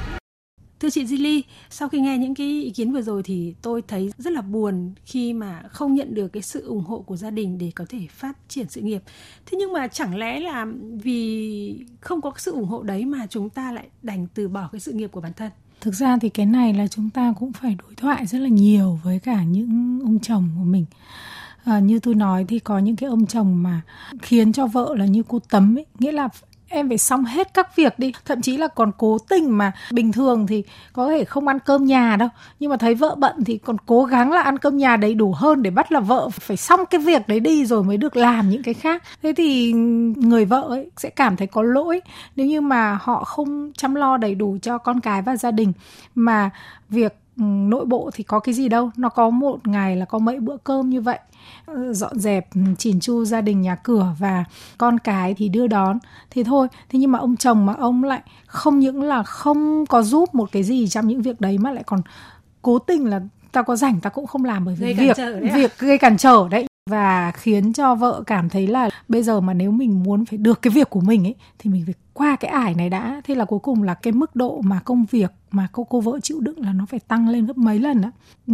Thưa 0.80 0.90
chị 0.90 1.06
Zili, 1.06 1.42
sau 1.70 1.90
khi 1.90 2.00
nghe 2.00 2.18
những 2.18 2.36
cái 2.36 2.48
ý 2.48 2.70
kiến 2.70 2.94
vừa 2.94 3.02
rồi 3.02 3.24
thì 3.24 3.56
tôi 3.62 3.82
thấy 3.82 4.12
rất 4.18 4.34
là 4.34 4.42
buồn 4.42 4.94
khi 5.06 5.34
mà 5.34 5.64
không 5.70 5.96
nhận 5.96 6.14
được 6.14 6.28
cái 6.28 6.44
sự 6.44 6.66
ủng 6.66 6.84
hộ 6.84 7.00
của 7.00 7.18
gia 7.18 7.30
đình 7.30 7.58
để 7.58 7.72
có 7.76 7.86
thể 7.90 8.08
phát 8.10 8.38
triển 8.48 8.70
sự 8.70 8.82
nghiệp. 8.82 9.04
Thế 9.46 9.58
nhưng 9.58 9.74
mà 9.74 9.88
chẳng 9.88 10.18
lẽ 10.18 10.40
là 10.40 10.66
vì 11.04 11.86
không 12.00 12.22
có 12.22 12.32
sự 12.38 12.52
ủng 12.52 12.66
hộ 12.66 12.84
đấy 12.84 13.06
mà 13.06 13.28
chúng 13.30 13.50
ta 13.50 13.72
lại 13.72 13.88
đành 14.02 14.28
từ 14.34 14.48
bỏ 14.48 14.70
cái 14.72 14.80
sự 14.80 14.92
nghiệp 14.92 15.12
của 15.12 15.22
bản 15.22 15.34
thân? 15.34 15.52
thực 15.82 15.94
ra 15.94 16.18
thì 16.22 16.30
cái 16.30 16.46
này 16.46 16.74
là 16.74 16.88
chúng 16.88 17.10
ta 17.10 17.34
cũng 17.40 17.54
phải 17.54 17.78
đối 17.84 17.96
thoại 17.96 18.26
rất 18.26 18.40
là 18.40 18.50
nhiều 18.50 19.00
với 19.04 19.20
cả 19.20 19.44
những 19.44 20.00
ông 20.04 20.20
chồng 20.20 20.50
của 20.58 20.64
mình 20.64 20.86
à, 21.64 21.80
như 21.80 22.00
tôi 22.00 22.16
nói 22.16 22.46
thì 22.48 22.60
có 22.60 22.80
những 22.80 22.96
cái 22.96 23.10
ông 23.10 23.26
chồng 23.26 23.64
mà 23.64 23.82
khiến 24.22 24.54
cho 24.54 24.68
vợ 24.68 24.96
là 24.98 25.06
như 25.06 25.24
cô 25.28 25.40
tấm 25.40 25.78
ấy 25.78 25.86
nghĩa 26.00 26.12
là 26.12 26.30
em 26.70 26.90
phải 26.90 26.98
xong 26.98 27.26
hết 27.26 27.54
các 27.54 27.76
việc 27.76 28.00
đi. 28.00 28.12
Thậm 28.26 28.42
chí 28.42 28.58
là 28.58 28.68
còn 28.68 28.92
cố 28.98 29.18
tình 29.30 29.58
mà. 29.58 29.72
Bình 29.92 30.12
thường 30.12 30.48
thì 30.48 30.64
có 30.94 31.10
thể 31.10 31.26
không 31.26 31.48
ăn 31.48 31.60
cơm 31.60 31.86
nhà 31.86 32.16
đâu. 32.16 32.30
Nhưng 32.60 32.70
mà 32.70 32.78
thấy 32.78 32.96
vợ 32.96 33.16
bận 33.18 33.44
thì 33.46 33.58
còn 33.58 33.78
cố 33.86 34.04
gắng 34.04 34.32
là 34.32 34.42
ăn 34.42 34.60
cơm 34.60 34.78
nhà 34.78 34.98
đầy 34.98 35.14
đủ 35.14 35.34
hơn 35.38 35.64
để 35.64 35.70
bắt 35.70 35.92
là 35.92 36.00
vợ 36.00 36.30
phải 36.30 36.58
xong 36.58 36.86
cái 36.86 37.02
việc 37.02 37.28
đấy 37.28 37.40
đi 37.40 37.66
rồi 37.66 37.84
mới 37.84 37.98
được 37.98 38.18
làm 38.18 38.50
những 38.50 38.64
cái 38.64 38.74
khác. 38.74 39.04
Thế 39.24 39.34
thì 39.38 39.74
người 40.16 40.46
vợ 40.46 40.62
ấy 40.62 40.90
sẽ 40.98 41.10
cảm 41.10 41.36
thấy 41.38 41.48
có 41.48 41.62
lỗi. 41.62 42.02
Nếu 42.36 42.46
như 42.46 42.62
mà 42.62 43.00
họ 43.02 43.24
không 43.24 43.72
chăm 43.78 43.96
lo 43.96 44.18
đầy 44.18 44.36
đủ 44.36 44.58
cho 44.62 44.78
con 44.78 45.00
cái 45.00 45.22
và 45.22 45.36
gia 45.36 45.52
đình, 45.52 45.74
mà 46.16 46.50
việc 46.90 47.18
nội 47.38 47.86
bộ 47.86 48.10
thì 48.14 48.24
có 48.24 48.40
cái 48.40 48.54
gì 48.54 48.70
đâu. 48.70 48.92
Nó 48.98 49.10
có 49.10 49.30
một 49.30 49.68
ngày 49.68 49.96
là 49.96 50.06
có 50.06 50.20
mấy 50.20 50.40
bữa 50.40 50.58
cơm 50.58 50.90
như 50.90 51.02
vậy. 51.02 51.20
Ờ, 51.66 51.94
dọn 51.94 52.20
dẹp 52.20 52.48
ừ, 52.56 52.62
chỉn 52.78 53.00
chu 53.00 53.26
gia 53.26 53.42
đình 53.42 53.62
nhà 53.62 53.76
cửa 53.76 54.08
và 54.20 54.44
con 54.78 55.00
cái 55.00 55.34
thì 55.34 55.50
đưa 55.50 55.68
đón. 55.68 56.00
Thì 56.30 56.44
thôi 56.44 56.68
thế 56.90 57.00
nhưng 57.00 57.12
mà 57.12 57.20
ông 57.20 57.36
chồng 57.36 57.66
mà 57.66 57.74
ông 57.74 58.04
lại 58.04 58.22
không 58.48 58.80
những 58.80 59.04
là 59.04 59.24
không 59.24 59.86
có 59.86 60.02
giúp 60.02 60.36
một 60.36 60.52
cái 60.52 60.64
gì 60.64 60.88
trong 60.88 61.08
những 61.08 61.22
việc 61.22 61.42
đấy 61.42 61.58
mà 61.58 61.72
lại 61.72 61.84
còn 61.84 62.02
cố 62.62 62.80
tình 62.80 63.06
là 63.06 63.22
tao 63.52 63.64
có 63.64 63.76
rảnh 63.76 64.00
tao 64.00 64.12
cũng 64.12 64.28
không 64.28 64.46
làm 64.46 64.66
bởi 64.66 64.76
vì 64.76 64.94
việc 64.94 65.18
việc 65.54 65.80
gây 65.80 65.98
cản 65.98 66.18
trở 66.18 66.48
đấy. 66.50 66.66
Và 66.90 67.32
khiến 67.32 67.74
cho 67.74 67.96
vợ 67.96 68.24
cảm 68.28 68.50
thấy 68.50 68.68
là 68.68 68.90
bây 69.08 69.24
giờ 69.24 69.42
mà 69.42 69.54
nếu 69.54 69.72
mình 69.72 70.04
muốn 70.04 70.26
phải 70.26 70.38
được 70.38 70.62
cái 70.62 70.72
việc 70.72 70.90
của 70.90 71.00
mình 71.02 71.28
ấy 71.28 71.36
thì 71.60 71.70
mình 71.70 71.84
phải 71.86 71.94
qua 72.16 72.36
cái 72.36 72.52
ải 72.52 72.76
này 72.76 72.90
đã 72.90 73.22
thế 73.24 73.36
là 73.36 73.46
cuối 73.46 73.60
cùng 73.60 73.84
là 73.84 73.94
cái 73.94 74.14
mức 74.14 74.36
độ 74.36 74.62
mà 74.62 74.80
công 74.80 75.06
việc 75.12 75.32
mà 75.52 75.68
cô 75.72 75.84
cô 75.84 76.02
vợ 76.02 76.20
chịu 76.24 76.40
đựng 76.40 76.60
là 76.60 76.74
nó 76.74 76.86
phải 76.86 77.00
tăng 77.00 77.30
lên 77.30 77.46
gấp 77.46 77.58
mấy 77.58 77.80
lần 77.80 78.02
đó 78.02 78.12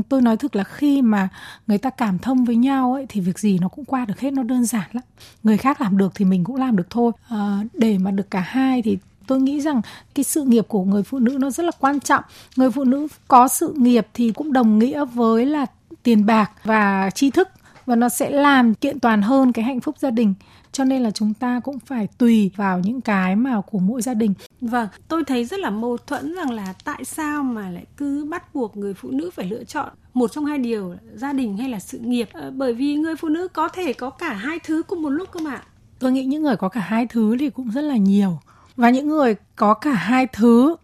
tôi 0.10 0.22
nói 0.22 0.38
thực 0.38 0.56
là 0.56 0.64
khi 0.64 1.02
mà 1.02 1.30
người 1.68 1.78
ta 1.78 1.90
cảm 1.90 2.20
thông 2.20 2.46
với 2.46 2.56
nhau 2.56 2.94
ấy 2.94 3.06
thì 3.10 3.22
việc 3.22 3.40
gì 3.40 3.60
nó 3.60 3.68
cũng 3.68 3.86
qua 3.86 4.06
được 4.06 4.20
hết 4.20 4.34
nó 4.34 4.44
đơn 4.44 4.66
giản 4.66 4.90
lắm. 4.92 5.04
Người 5.44 5.58
khác 5.58 5.82
làm 5.82 5.98
được 5.98 6.12
thì 6.16 6.26
mình 6.26 6.44
cũng 6.44 6.56
làm 6.56 6.76
được 6.76 6.90
thôi. 6.90 7.12
À, 7.30 7.60
để 7.74 7.98
mà 7.98 8.12
được 8.12 8.32
cả 8.32 8.40
hai 8.40 8.82
thì 8.82 8.98
tôi 9.28 9.42
nghĩ 9.42 9.62
rằng 9.62 9.82
cái 10.16 10.24
sự 10.24 10.44
nghiệp 10.44 10.66
của 10.68 10.84
người 10.84 11.04
phụ 11.04 11.20
nữ 11.20 11.38
nó 11.40 11.50
rất 11.50 11.64
là 11.64 11.72
quan 11.80 12.00
trọng. 12.00 12.24
Người 12.56 12.72
phụ 12.72 12.84
nữ 12.84 13.08
có 13.28 13.48
sự 13.48 13.74
nghiệp 13.78 14.08
thì 14.14 14.32
cũng 14.32 14.54
đồng 14.54 14.80
nghĩa 14.80 15.06
với 15.06 15.46
là 15.46 15.66
tiền 16.04 16.26
bạc 16.26 16.52
và 16.64 17.10
tri 17.16 17.30
thức 17.30 17.50
và 17.86 17.96
nó 17.96 18.10
sẽ 18.10 18.30
làm 18.30 18.74
kiện 18.74 19.00
toàn 19.00 19.22
hơn 19.22 19.52
cái 19.52 19.66
hạnh 19.66 19.80
phúc 19.80 19.96
gia 20.00 20.10
đình. 20.12 20.34
Cho 20.72 20.84
nên 20.84 21.04
là 21.04 21.12
chúng 21.12 21.34
ta 21.34 21.60
cũng 21.64 21.80
phải 21.80 22.08
tùy 22.18 22.52
vào 22.56 22.80
những 22.80 23.02
cái 23.02 23.36
mà 23.36 23.62
của 23.62 23.80
mỗi 23.80 24.02
gia 24.02 24.14
đình. 24.14 24.34
Vâng 24.62 24.88
tôi 25.08 25.24
thấy 25.28 25.46
rất 25.46 25.60
là 25.60 25.70
mâu 25.70 25.98
thuẫn 25.98 26.36
rằng 26.36 26.52
là 26.52 26.74
tại 26.84 27.06
sao 27.06 27.44
mà 27.44 27.70
lại 27.70 27.86
cứ 27.98 28.26
bắt 28.26 28.56
buộc 28.56 28.78
người 28.78 28.94
phụ 28.94 29.10
nữ 29.12 29.30
phải 29.34 29.46
lựa 29.46 29.64
chọn 29.64 29.90
một 30.14 30.32
trong 30.32 30.46
hai 30.46 30.58
điều 30.58 30.96
gia 31.14 31.34
đình 31.34 31.58
hay 31.58 31.70
là 31.70 31.80
sự 31.80 32.00
nghiệp? 32.00 32.30
À, 32.34 32.52
bởi 32.56 32.74
vì 32.74 32.96
người 32.96 33.16
phụ 33.16 33.30
nữ 33.30 33.48
có 33.48 33.70
thể 33.70 33.94
có 33.94 34.10
cả 34.10 34.34
hai 34.34 34.60
thứ 34.60 34.84
cùng 34.84 35.02
một 35.02 35.10
lúc 35.10 35.30
cơ 35.32 35.40
mà. 35.40 35.62
Tôi 36.00 36.12
nghĩ 36.12 36.26
những 36.26 36.44
người 36.44 36.56
có 36.56 36.70
cả 36.70 36.82
hai 36.82 37.08
thứ 37.08 37.38
thì 37.40 37.50
cũng 37.50 37.72
rất 37.72 37.82
là 37.82 37.98
nhiều. 37.98 38.40
Và 38.76 38.90
những 38.90 39.08
người 39.08 39.36
có 39.56 39.74
cả 39.74 39.94
hai 39.94 40.28
thứ 40.28 40.76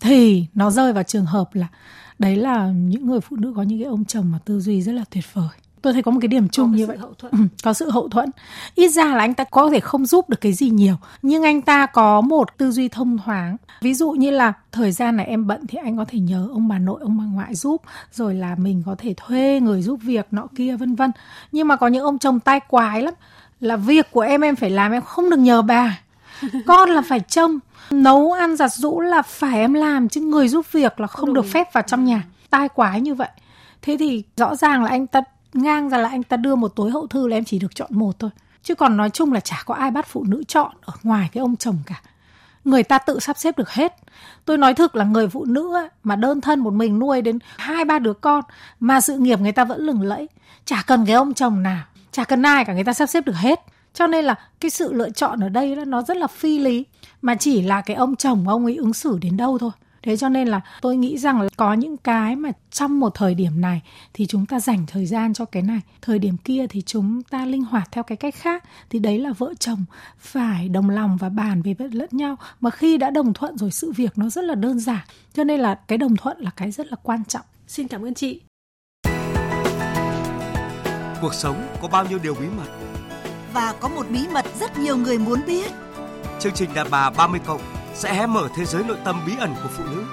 thì 0.00 0.44
nó 0.54 0.70
rơi 0.70 0.92
vào 0.92 1.02
trường 1.02 1.26
hợp 1.26 1.54
là 1.54 1.66
đấy 2.18 2.36
là 2.36 2.70
những 2.70 3.06
người 3.06 3.20
phụ 3.20 3.36
nữ 3.36 3.52
có 3.56 3.62
những 3.62 3.78
cái 3.78 3.86
ông 3.86 4.04
chồng 4.04 4.30
mà 4.32 4.38
tư 4.44 4.60
duy 4.60 4.82
rất 4.82 4.92
là 4.92 5.04
tuyệt 5.10 5.24
vời 5.32 5.48
tôi 5.82 5.92
thấy 5.92 6.02
có 6.02 6.10
một 6.10 6.18
cái 6.22 6.28
điểm 6.28 6.48
chung 6.48 6.72
như 6.72 6.86
vậy. 6.86 6.96
hậu 6.96 7.14
thuẫn. 7.18 7.32
Ừ, 7.32 7.38
có 7.64 7.72
sự 7.72 7.90
hậu 7.90 8.08
thuẫn. 8.08 8.30
Ít 8.74 8.88
ra 8.88 9.04
là 9.04 9.18
anh 9.18 9.34
ta 9.34 9.44
có 9.44 9.70
thể 9.70 9.80
không 9.80 10.06
giúp 10.06 10.28
được 10.28 10.40
cái 10.40 10.52
gì 10.52 10.70
nhiều 10.70 10.94
nhưng 11.22 11.42
anh 11.42 11.62
ta 11.62 11.86
có 11.86 12.20
một 12.20 12.58
tư 12.58 12.70
duy 12.70 12.88
thông 12.88 13.18
thoáng. 13.18 13.56
Ví 13.80 13.94
dụ 13.94 14.10
như 14.10 14.30
là 14.30 14.52
thời 14.72 14.92
gian 14.92 15.16
này 15.16 15.26
em 15.26 15.46
bận 15.46 15.66
thì 15.66 15.78
anh 15.84 15.96
có 15.96 16.04
thể 16.08 16.18
nhờ 16.18 16.48
ông 16.52 16.68
bà 16.68 16.78
nội 16.78 17.00
ông 17.02 17.18
bà 17.18 17.24
ngoại 17.24 17.54
giúp 17.54 17.82
rồi 18.12 18.34
là 18.34 18.54
mình 18.54 18.82
có 18.86 18.94
thể 18.98 19.14
thuê 19.16 19.60
người 19.62 19.82
giúp 19.82 20.00
việc 20.02 20.26
nọ 20.30 20.46
kia 20.56 20.76
vân 20.76 20.94
vân. 20.94 21.10
Nhưng 21.52 21.68
mà 21.68 21.76
có 21.76 21.86
những 21.86 22.04
ông 22.04 22.18
chồng 22.18 22.40
tai 22.40 22.60
quái 22.60 23.02
lắm 23.02 23.14
là 23.60 23.76
việc 23.76 24.06
của 24.10 24.20
em 24.20 24.40
em 24.40 24.56
phải 24.56 24.70
làm 24.70 24.92
em 24.92 25.02
không 25.02 25.30
được 25.30 25.38
nhờ 25.38 25.62
bà. 25.62 26.00
Con 26.66 26.90
là 26.90 27.02
phải 27.02 27.20
trông 27.20 27.58
nấu 27.90 28.32
ăn 28.32 28.56
giặt 28.56 28.72
rũ 28.72 29.00
là 29.00 29.22
phải 29.22 29.60
em 29.60 29.74
làm 29.74 30.08
chứ 30.08 30.20
người 30.20 30.48
giúp 30.48 30.72
việc 30.72 31.00
là 31.00 31.06
không, 31.06 31.26
không 31.26 31.34
được 31.34 31.46
phép 31.46 31.72
vào 31.72 31.84
trong 31.86 32.04
nhà. 32.04 32.24
Tai 32.50 32.68
quái 32.68 33.00
như 33.00 33.14
vậy. 33.14 33.28
Thế 33.82 33.96
thì 33.98 34.24
rõ 34.36 34.56
ràng 34.56 34.82
là 34.82 34.90
anh 34.90 35.06
ta 35.06 35.20
ngang 35.52 35.88
ra 35.88 35.98
là 35.98 36.08
anh 36.08 36.22
ta 36.22 36.36
đưa 36.36 36.54
một 36.54 36.68
túi 36.76 36.90
hậu 36.90 37.06
thư 37.06 37.28
là 37.28 37.36
em 37.36 37.44
chỉ 37.44 37.58
được 37.58 37.74
chọn 37.74 37.88
một 37.92 38.18
thôi. 38.18 38.30
Chứ 38.62 38.74
còn 38.74 38.96
nói 38.96 39.10
chung 39.10 39.32
là 39.32 39.40
chả 39.40 39.62
có 39.66 39.74
ai 39.74 39.90
bắt 39.90 40.06
phụ 40.06 40.24
nữ 40.24 40.42
chọn 40.48 40.72
ở 40.80 40.92
ngoài 41.02 41.28
cái 41.32 41.40
ông 41.40 41.56
chồng 41.56 41.78
cả. 41.86 42.00
Người 42.64 42.82
ta 42.82 42.98
tự 42.98 43.20
sắp 43.20 43.38
xếp 43.38 43.58
được 43.58 43.70
hết. 43.70 43.96
Tôi 44.44 44.58
nói 44.58 44.74
thực 44.74 44.96
là 44.96 45.04
người 45.04 45.28
phụ 45.28 45.44
nữ 45.44 45.88
mà 46.02 46.16
đơn 46.16 46.40
thân 46.40 46.60
một 46.60 46.72
mình 46.72 46.98
nuôi 46.98 47.22
đến 47.22 47.38
hai, 47.56 47.84
ba 47.84 47.98
đứa 47.98 48.12
con, 48.12 48.44
mà 48.80 49.00
sự 49.00 49.18
nghiệp 49.18 49.40
người 49.40 49.52
ta 49.52 49.64
vẫn 49.64 49.80
lừng 49.80 50.02
lẫy. 50.02 50.28
Chả 50.64 50.82
cần 50.86 51.06
cái 51.06 51.14
ông 51.14 51.34
chồng 51.34 51.62
nào, 51.62 51.84
chả 52.12 52.24
cần 52.24 52.42
ai 52.42 52.64
cả, 52.64 52.72
người 52.74 52.84
ta 52.84 52.92
sắp 52.92 53.06
xếp 53.06 53.26
được 53.26 53.36
hết. 53.36 53.60
Cho 53.94 54.06
nên 54.06 54.24
là 54.24 54.34
cái 54.60 54.70
sự 54.70 54.92
lựa 54.92 55.10
chọn 55.10 55.40
ở 55.40 55.48
đây 55.48 55.76
nó 55.86 56.02
rất 56.02 56.16
là 56.16 56.26
phi 56.26 56.58
lý. 56.58 56.84
Mà 57.22 57.34
chỉ 57.34 57.62
là 57.62 57.80
cái 57.80 57.96
ông 57.96 58.16
chồng 58.16 58.48
ông 58.48 58.64
ấy 58.64 58.76
ứng 58.76 58.92
xử 58.92 59.18
đến 59.22 59.36
đâu 59.36 59.58
thôi 59.58 59.70
thế 60.08 60.16
cho 60.16 60.28
nên 60.28 60.48
là 60.48 60.60
tôi 60.80 60.96
nghĩ 60.96 61.18
rằng 61.18 61.40
là 61.40 61.48
có 61.56 61.72
những 61.72 61.96
cái 61.96 62.36
mà 62.36 62.50
trong 62.70 63.00
một 63.00 63.14
thời 63.14 63.34
điểm 63.34 63.60
này 63.60 63.82
thì 64.14 64.26
chúng 64.26 64.46
ta 64.46 64.60
dành 64.60 64.86
thời 64.86 65.06
gian 65.06 65.34
cho 65.34 65.44
cái 65.44 65.62
này. 65.62 65.80
Thời 66.02 66.18
điểm 66.18 66.36
kia 66.36 66.66
thì 66.70 66.82
chúng 66.82 67.22
ta 67.22 67.44
linh 67.46 67.62
hoạt 67.62 67.88
theo 67.92 68.04
cái 68.04 68.16
cách 68.16 68.34
khác. 68.34 68.64
Thì 68.90 68.98
đấy 68.98 69.18
là 69.18 69.32
vợ 69.38 69.54
chồng 69.60 69.84
phải 70.18 70.68
đồng 70.68 70.90
lòng 70.90 71.16
và 71.16 71.28
bàn 71.28 71.62
về 71.62 71.74
lẫn 71.92 72.08
nhau. 72.12 72.36
Mà 72.60 72.70
khi 72.70 72.98
đã 72.98 73.10
đồng 73.10 73.32
thuận 73.32 73.58
rồi 73.58 73.70
sự 73.70 73.92
việc 73.92 74.18
nó 74.18 74.28
rất 74.28 74.44
là 74.44 74.54
đơn 74.54 74.80
giản. 74.80 75.06
Cho 75.34 75.44
nên 75.44 75.60
là 75.60 75.74
cái 75.74 75.98
đồng 75.98 76.16
thuận 76.16 76.38
là 76.38 76.50
cái 76.56 76.70
rất 76.70 76.86
là 76.86 76.96
quan 77.02 77.24
trọng. 77.24 77.44
Xin 77.66 77.88
cảm 77.88 78.04
ơn 78.04 78.14
chị. 78.14 78.40
Cuộc 81.20 81.34
sống 81.34 81.68
có 81.82 81.88
bao 81.88 82.04
nhiêu 82.04 82.18
điều 82.22 82.34
bí 82.34 82.46
mật? 82.56 82.68
Và 83.54 83.74
có 83.80 83.88
một 83.88 84.06
bí 84.10 84.20
mật 84.32 84.44
rất 84.60 84.78
nhiều 84.78 84.96
người 84.96 85.18
muốn 85.18 85.40
biết. 85.46 85.72
Chương 86.40 86.54
trình 86.54 86.70
đàn 86.74 86.86
bà 86.90 87.10
30 87.10 87.40
cộng 87.46 87.77
sẽ 87.98 88.14
hé 88.14 88.26
mở 88.26 88.48
thế 88.54 88.64
giới 88.64 88.84
nội 88.84 88.96
tâm 89.04 89.20
bí 89.26 89.32
ẩn 89.38 89.54
của 89.62 89.68
phụ 89.76 89.84
nữ. 89.84 90.04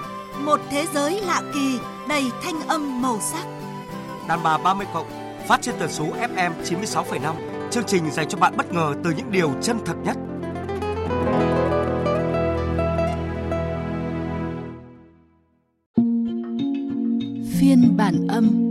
Một 0.44 0.60
thế 0.70 0.86
giới 0.94 1.20
lạ 1.20 1.42
kỳ, 1.54 1.78
đầy 2.08 2.30
thanh 2.42 2.68
âm 2.68 3.02
màu 3.02 3.18
sắc. 3.20 3.46
Đàn 4.28 4.42
bà 4.42 4.58
30 4.58 4.86
cộng 4.94 5.06
phát 5.48 5.62
trên 5.62 5.74
tần 5.78 5.90
số 5.92 6.04
FM 6.04 6.52
96,5. 6.64 7.34
Chương 7.70 7.84
trình 7.86 8.10
dành 8.10 8.28
cho 8.28 8.38
bạn 8.38 8.56
bất 8.56 8.72
ngờ 8.72 8.94
từ 9.04 9.10
những 9.10 9.30
điều 9.30 9.52
chân 9.62 9.78
thật 9.84 9.94
nhất. 10.04 10.16
Phiên 17.60 17.96
bản 17.96 18.26
âm 18.28 18.65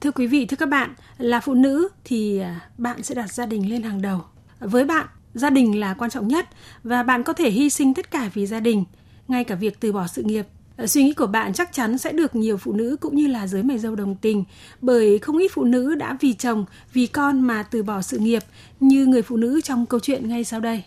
thưa 0.00 0.10
quý 0.10 0.26
vị, 0.26 0.46
thưa 0.46 0.56
các 0.56 0.68
bạn, 0.68 0.94
là 1.18 1.40
phụ 1.40 1.54
nữ 1.54 1.88
thì 2.04 2.38
à, 2.38 2.60
bạn 2.78 3.02
sẽ 3.02 3.14
đặt 3.14 3.32
gia 3.32 3.46
đình 3.46 3.70
lên 3.70 3.82
hàng 3.82 4.02
đầu. 4.02 4.20
Với 4.60 4.84
bạn, 4.84 5.06
gia 5.34 5.50
đình 5.50 5.80
là 5.80 5.94
quan 5.94 6.10
trọng 6.10 6.28
nhất 6.28 6.48
và 6.82 7.02
bạn 7.02 7.22
có 7.22 7.32
thể 7.32 7.50
hy 7.50 7.70
sinh 7.70 7.94
tất 7.94 8.10
cả 8.10 8.30
vì 8.34 8.46
gia 8.46 8.60
đình, 8.60 8.84
ngay 9.28 9.44
cả 9.44 9.54
việc 9.54 9.80
từ 9.80 9.92
bỏ 9.92 10.06
sự 10.06 10.22
nghiệp. 10.22 10.46
Ờ, 10.76 10.86
suy 10.86 11.02
nghĩ 11.02 11.12
của 11.12 11.26
bạn 11.26 11.52
chắc 11.52 11.72
chắn 11.72 11.98
sẽ 11.98 12.12
được 12.12 12.36
nhiều 12.36 12.56
phụ 12.56 12.72
nữ 12.72 12.96
cũng 13.00 13.16
như 13.16 13.26
là 13.26 13.46
giới 13.46 13.62
mày 13.62 13.78
dâu 13.78 13.96
đồng 13.96 14.16
tình 14.16 14.44
bởi 14.80 15.18
không 15.18 15.38
ít 15.38 15.50
phụ 15.54 15.64
nữ 15.64 15.94
đã 15.94 16.16
vì 16.20 16.32
chồng, 16.32 16.64
vì 16.92 17.06
con 17.06 17.40
mà 17.40 17.62
từ 17.62 17.82
bỏ 17.82 18.02
sự 18.02 18.18
nghiệp 18.18 18.42
như 18.80 19.06
người 19.06 19.22
phụ 19.22 19.36
nữ 19.36 19.60
trong 19.60 19.86
câu 19.86 20.00
chuyện 20.00 20.28
ngay 20.28 20.44
sau 20.44 20.60
đây. 20.60 20.82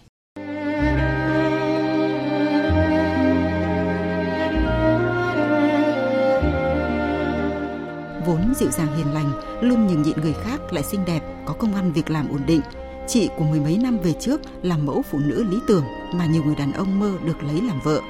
Dịu 8.60 8.70
dàng 8.72 8.98
hiền 8.98 9.14
lành, 9.14 9.32
luôn 9.62 9.88
nhường 9.88 10.02
nhịn 10.02 10.22
người 10.22 10.36
khác 10.44 10.74
lại 10.74 10.84
xinh 10.84 11.06
đẹp, 11.06 11.22
có 11.46 11.54
công 11.54 11.76
ăn 11.76 11.92
việc 11.92 12.10
làm 12.10 12.30
ổn 12.30 12.42
định. 12.46 12.62
Chị 13.08 13.30
của 13.38 13.44
mười 13.44 13.60
mấy 13.60 13.78
năm 13.78 13.98
về 14.04 14.14
trước 14.20 14.42
là 14.62 14.78
mẫu 14.78 15.02
phụ 15.12 15.20
nữ 15.20 15.44
lý 15.44 15.60
tưởng 15.68 15.84
mà 16.14 16.26
nhiều 16.26 16.44
người 16.44 16.56
đàn 16.56 16.72
ông 16.72 17.00
mơ 17.00 17.14
được 17.26 17.44
lấy 17.44 17.62
làm 17.62 17.80
vợ. 17.84 18.02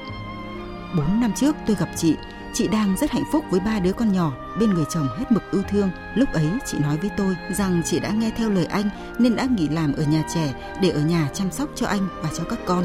Bốn 0.96 1.20
năm 1.20 1.32
trước 1.36 1.56
tôi 1.66 1.76
gặp 1.76 1.88
chị, 1.96 2.16
chị 2.54 2.68
đang 2.68 2.96
rất 2.96 3.10
hạnh 3.10 3.24
phúc 3.32 3.44
với 3.50 3.60
ba 3.60 3.78
đứa 3.80 3.92
con 3.92 4.12
nhỏ 4.12 4.32
bên 4.60 4.70
người 4.70 4.84
chồng 4.90 5.08
hết 5.18 5.24
mực 5.32 5.42
yêu 5.52 5.62
thương. 5.70 5.90
Lúc 6.14 6.28
ấy 6.32 6.48
chị 6.66 6.78
nói 6.78 6.96
với 6.96 7.10
tôi 7.16 7.36
rằng 7.50 7.82
chị 7.84 8.00
đã 8.00 8.10
nghe 8.10 8.30
theo 8.36 8.50
lời 8.50 8.66
anh 8.66 8.90
nên 9.18 9.36
đã 9.36 9.46
nghỉ 9.56 9.68
làm 9.68 9.92
ở 9.92 10.02
nhà 10.02 10.24
trẻ 10.34 10.54
để 10.82 10.90
ở 10.90 11.00
nhà 11.00 11.28
chăm 11.34 11.50
sóc 11.50 11.68
cho 11.74 11.86
anh 11.86 12.08
và 12.22 12.28
cho 12.38 12.44
các 12.44 12.58
con. 12.66 12.84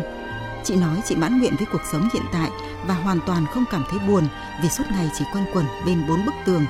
Chị 0.63 0.75
nói 0.75 1.01
chị 1.05 1.15
mãn 1.15 1.39
nguyện 1.39 1.55
với 1.57 1.67
cuộc 1.72 1.81
sống 1.91 2.10
hiện 2.13 2.24
tại 2.34 2.50
và 2.88 2.93
hoàn 2.93 3.19
toàn 3.25 3.45
không 3.53 3.65
cảm 3.72 3.84
thấy 3.89 4.00
buồn 4.07 4.24
vì 4.63 4.69
suốt 4.69 4.84
ngày 4.91 5.10
chỉ 5.17 5.25
quanh 5.34 5.45
quẩn 5.53 5.65
bên 5.86 6.07
bốn 6.07 6.25
bức 6.25 6.34
tường 6.45 6.65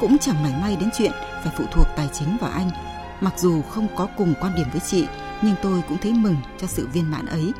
cũng 0.00 0.18
chẳng 0.18 0.42
mảy 0.42 0.52
may 0.60 0.76
đến 0.76 0.88
chuyện 0.98 1.12
phải 1.44 1.52
phụ 1.58 1.64
thuộc 1.72 1.86
tài 1.96 2.08
chính 2.12 2.36
vào 2.40 2.50
anh. 2.50 2.70
Mặc 3.20 3.34
dù 3.38 3.62
không 3.62 3.88
có 3.96 4.08
cùng 4.16 4.34
quan 4.40 4.52
điểm 4.56 4.66
với 4.72 4.80
chị, 4.80 5.06
nhưng 5.42 5.54
tôi 5.62 5.82
cũng 5.88 5.98
thấy 5.98 6.12
mừng 6.12 6.36
cho 6.60 6.66
sự 6.66 6.86
viên 6.92 7.10
mãn 7.10 7.26
ấy. 7.26 7.52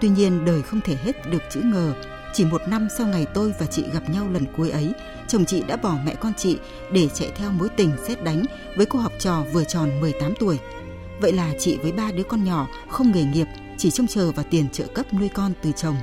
Tuy 0.00 0.08
nhiên 0.08 0.44
đời 0.44 0.62
không 0.62 0.80
thể 0.80 0.96
hết 1.04 1.30
được 1.30 1.42
chữ 1.50 1.60
ngờ. 1.64 1.92
Chỉ 2.34 2.44
một 2.44 2.62
năm 2.68 2.88
sau 2.98 3.06
ngày 3.06 3.26
tôi 3.34 3.54
và 3.58 3.66
chị 3.66 3.84
gặp 3.92 4.10
nhau 4.10 4.28
lần 4.32 4.44
cuối 4.56 4.70
ấy, 4.70 4.92
chồng 5.28 5.44
chị 5.44 5.62
đã 5.68 5.76
bỏ 5.76 5.94
mẹ 6.04 6.14
con 6.14 6.32
chị 6.36 6.58
để 6.92 7.08
chạy 7.14 7.32
theo 7.36 7.50
mối 7.50 7.68
tình 7.68 7.92
xét 8.06 8.24
đánh 8.24 8.44
với 8.76 8.86
cô 8.86 8.98
học 8.98 9.12
trò 9.18 9.44
vừa 9.52 9.64
tròn 9.64 10.00
18 10.00 10.34
tuổi. 10.40 10.58
Vậy 11.20 11.32
là 11.32 11.52
chị 11.58 11.78
với 11.82 11.92
ba 11.92 12.10
đứa 12.12 12.22
con 12.22 12.44
nhỏ 12.44 12.68
không 12.88 13.12
nghề 13.12 13.24
nghiệp, 13.24 13.46
chỉ 13.78 13.90
trông 13.90 14.06
chờ 14.06 14.32
vào 14.32 14.44
tiền 14.50 14.68
trợ 14.72 14.84
cấp 14.86 15.06
nuôi 15.12 15.28
con 15.28 15.52
từ 15.62 15.72
chồng. 15.72 15.96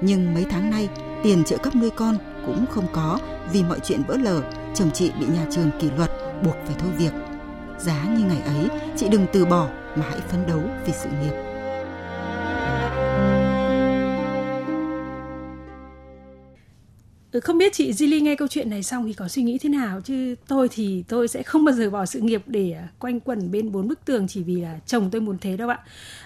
Nhưng 0.00 0.34
mấy 0.34 0.46
tháng 0.50 0.70
nay, 0.70 0.88
tiền 1.22 1.44
trợ 1.44 1.56
cấp 1.56 1.76
nuôi 1.76 1.90
con 1.90 2.18
cũng 2.46 2.66
không 2.70 2.86
có 2.92 3.18
vì 3.52 3.62
mọi 3.62 3.78
chuyện 3.84 4.02
vỡ 4.08 4.16
lở 4.16 4.42
chồng 4.78 4.90
chị 4.90 5.12
bị 5.20 5.26
nhà 5.26 5.46
trường 5.50 5.70
kỷ 5.80 5.90
luật 5.90 6.10
buộc 6.42 6.56
phải 6.66 6.76
thôi 6.78 6.90
việc. 6.98 7.12
Giá 7.78 8.04
như 8.04 8.24
ngày 8.24 8.42
ấy, 8.42 8.68
chị 8.96 9.08
đừng 9.08 9.26
từ 9.32 9.44
bỏ 9.44 9.68
mà 9.96 10.06
hãy 10.10 10.20
phấn 10.28 10.46
đấu 10.46 10.60
vì 10.86 10.92
sự 10.92 11.08
nghiệp. 11.22 11.47
Ừ, 17.38 17.40
không 17.40 17.58
biết 17.58 17.72
chị 17.72 17.90
Jilly 17.90 18.22
nghe 18.22 18.36
câu 18.36 18.48
chuyện 18.48 18.70
này 18.70 18.82
xong 18.82 19.06
thì 19.06 19.12
có 19.12 19.28
suy 19.28 19.42
nghĩ 19.42 19.58
thế 19.58 19.68
nào 19.68 20.00
chứ 20.00 20.34
tôi 20.48 20.68
thì 20.70 21.04
tôi 21.08 21.28
sẽ 21.28 21.42
không 21.42 21.64
bao 21.64 21.74
giờ 21.74 21.90
bỏ 21.90 22.06
sự 22.06 22.20
nghiệp 22.20 22.42
để 22.46 22.72
à, 22.72 22.88
quanh 22.98 23.20
quẩn 23.20 23.50
bên 23.50 23.72
bốn 23.72 23.88
bức 23.88 24.04
tường 24.04 24.28
chỉ 24.28 24.42
vì 24.42 24.60
là 24.60 24.78
chồng 24.86 25.10
tôi 25.10 25.20
muốn 25.20 25.38
thế 25.40 25.56
đâu 25.56 25.68
ạ. 25.68 25.78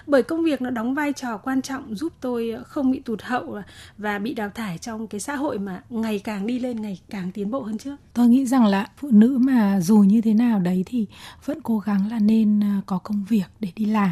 Bởi 0.07 0.23
công 0.23 0.43
việc 0.43 0.61
nó 0.61 0.69
đóng 0.69 0.93
vai 0.93 1.13
trò 1.13 1.37
quan 1.37 1.61
trọng 1.61 1.95
giúp 1.95 2.13
tôi 2.21 2.55
không 2.67 2.91
bị 2.91 2.99
tụt 2.99 3.21
hậu 3.21 3.61
và 3.97 4.19
bị 4.19 4.33
đào 4.33 4.49
thải 4.49 4.77
trong 4.77 5.07
cái 5.07 5.19
xã 5.19 5.35
hội 5.35 5.59
mà 5.59 5.83
ngày 5.89 6.19
càng 6.19 6.47
đi 6.47 6.59
lên, 6.59 6.81
ngày 6.81 6.99
càng 7.09 7.31
tiến 7.31 7.51
bộ 7.51 7.61
hơn 7.61 7.77
trước. 7.77 7.95
Tôi 8.13 8.27
nghĩ 8.27 8.45
rằng 8.45 8.65
là 8.65 8.87
phụ 8.97 9.09
nữ 9.11 9.37
mà 9.41 9.79
dù 9.81 9.97
như 9.97 10.21
thế 10.21 10.33
nào 10.33 10.59
đấy 10.59 10.83
thì 10.87 11.05
vẫn 11.45 11.59
cố 11.63 11.79
gắng 11.79 12.11
là 12.11 12.19
nên 12.19 12.63
à, 12.63 12.81
có 12.85 12.97
công 12.97 13.25
việc 13.29 13.45
để 13.59 13.69
đi 13.75 13.85
làm. 13.85 14.11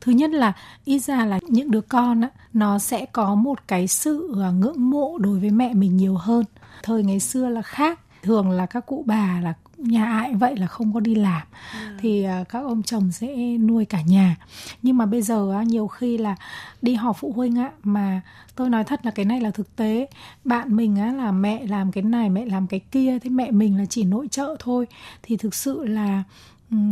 Thứ 0.00 0.12
nhất 0.12 0.30
là, 0.30 0.52
ít 0.84 0.98
ra 0.98 1.26
là 1.26 1.38
những 1.48 1.70
đứa 1.70 1.80
con 1.80 2.22
nó 2.52 2.78
sẽ 2.78 3.06
có 3.06 3.34
một 3.34 3.68
cái 3.68 3.88
sự 3.88 4.34
à, 4.42 4.50
ngưỡng 4.50 4.90
mộ 4.90 5.18
đối 5.18 5.38
với 5.38 5.50
mẹ 5.50 5.74
mình 5.74 5.96
nhiều 5.96 6.14
hơn 6.14 6.39
thời 6.82 7.02
ngày 7.02 7.20
xưa 7.20 7.48
là 7.48 7.62
khác. 7.62 8.00
Thường 8.22 8.50
là 8.50 8.66
các 8.66 8.86
cụ 8.86 9.04
bà 9.06 9.40
là 9.42 9.54
nhà 9.76 10.04
ai 10.04 10.34
vậy 10.34 10.56
là 10.56 10.66
không 10.66 10.94
có 10.94 11.00
đi 11.00 11.14
làm. 11.14 11.42
À. 11.72 11.96
thì 12.00 12.26
uh, 12.40 12.48
các 12.48 12.58
ông 12.58 12.82
chồng 12.82 13.12
sẽ 13.12 13.36
nuôi 13.58 13.84
cả 13.84 14.00
nhà. 14.00 14.36
Nhưng 14.82 14.96
mà 14.96 15.06
bây 15.06 15.22
giờ 15.22 15.62
nhiều 15.66 15.88
khi 15.88 16.18
là 16.18 16.36
đi 16.82 16.94
họp 16.94 17.16
phụ 17.18 17.32
huynh 17.32 17.56
á 17.56 17.70
mà 17.82 18.20
tôi 18.56 18.70
nói 18.70 18.84
thật 18.84 19.00
là 19.06 19.10
cái 19.10 19.24
này 19.24 19.40
là 19.40 19.50
thực 19.50 19.76
tế. 19.76 20.06
Bạn 20.44 20.76
mình 20.76 20.96
á 20.96 21.12
là 21.12 21.32
mẹ 21.32 21.66
làm 21.66 21.92
cái 21.92 22.02
này 22.02 22.30
mẹ 22.30 22.44
làm 22.44 22.66
cái 22.66 22.80
kia 22.80 23.18
thế 23.18 23.30
mẹ 23.30 23.50
mình 23.50 23.78
là 23.78 23.84
chỉ 23.86 24.04
nội 24.04 24.28
trợ 24.30 24.56
thôi. 24.58 24.86
Thì 25.22 25.36
thực 25.36 25.54
sự 25.54 25.84
là 25.84 26.22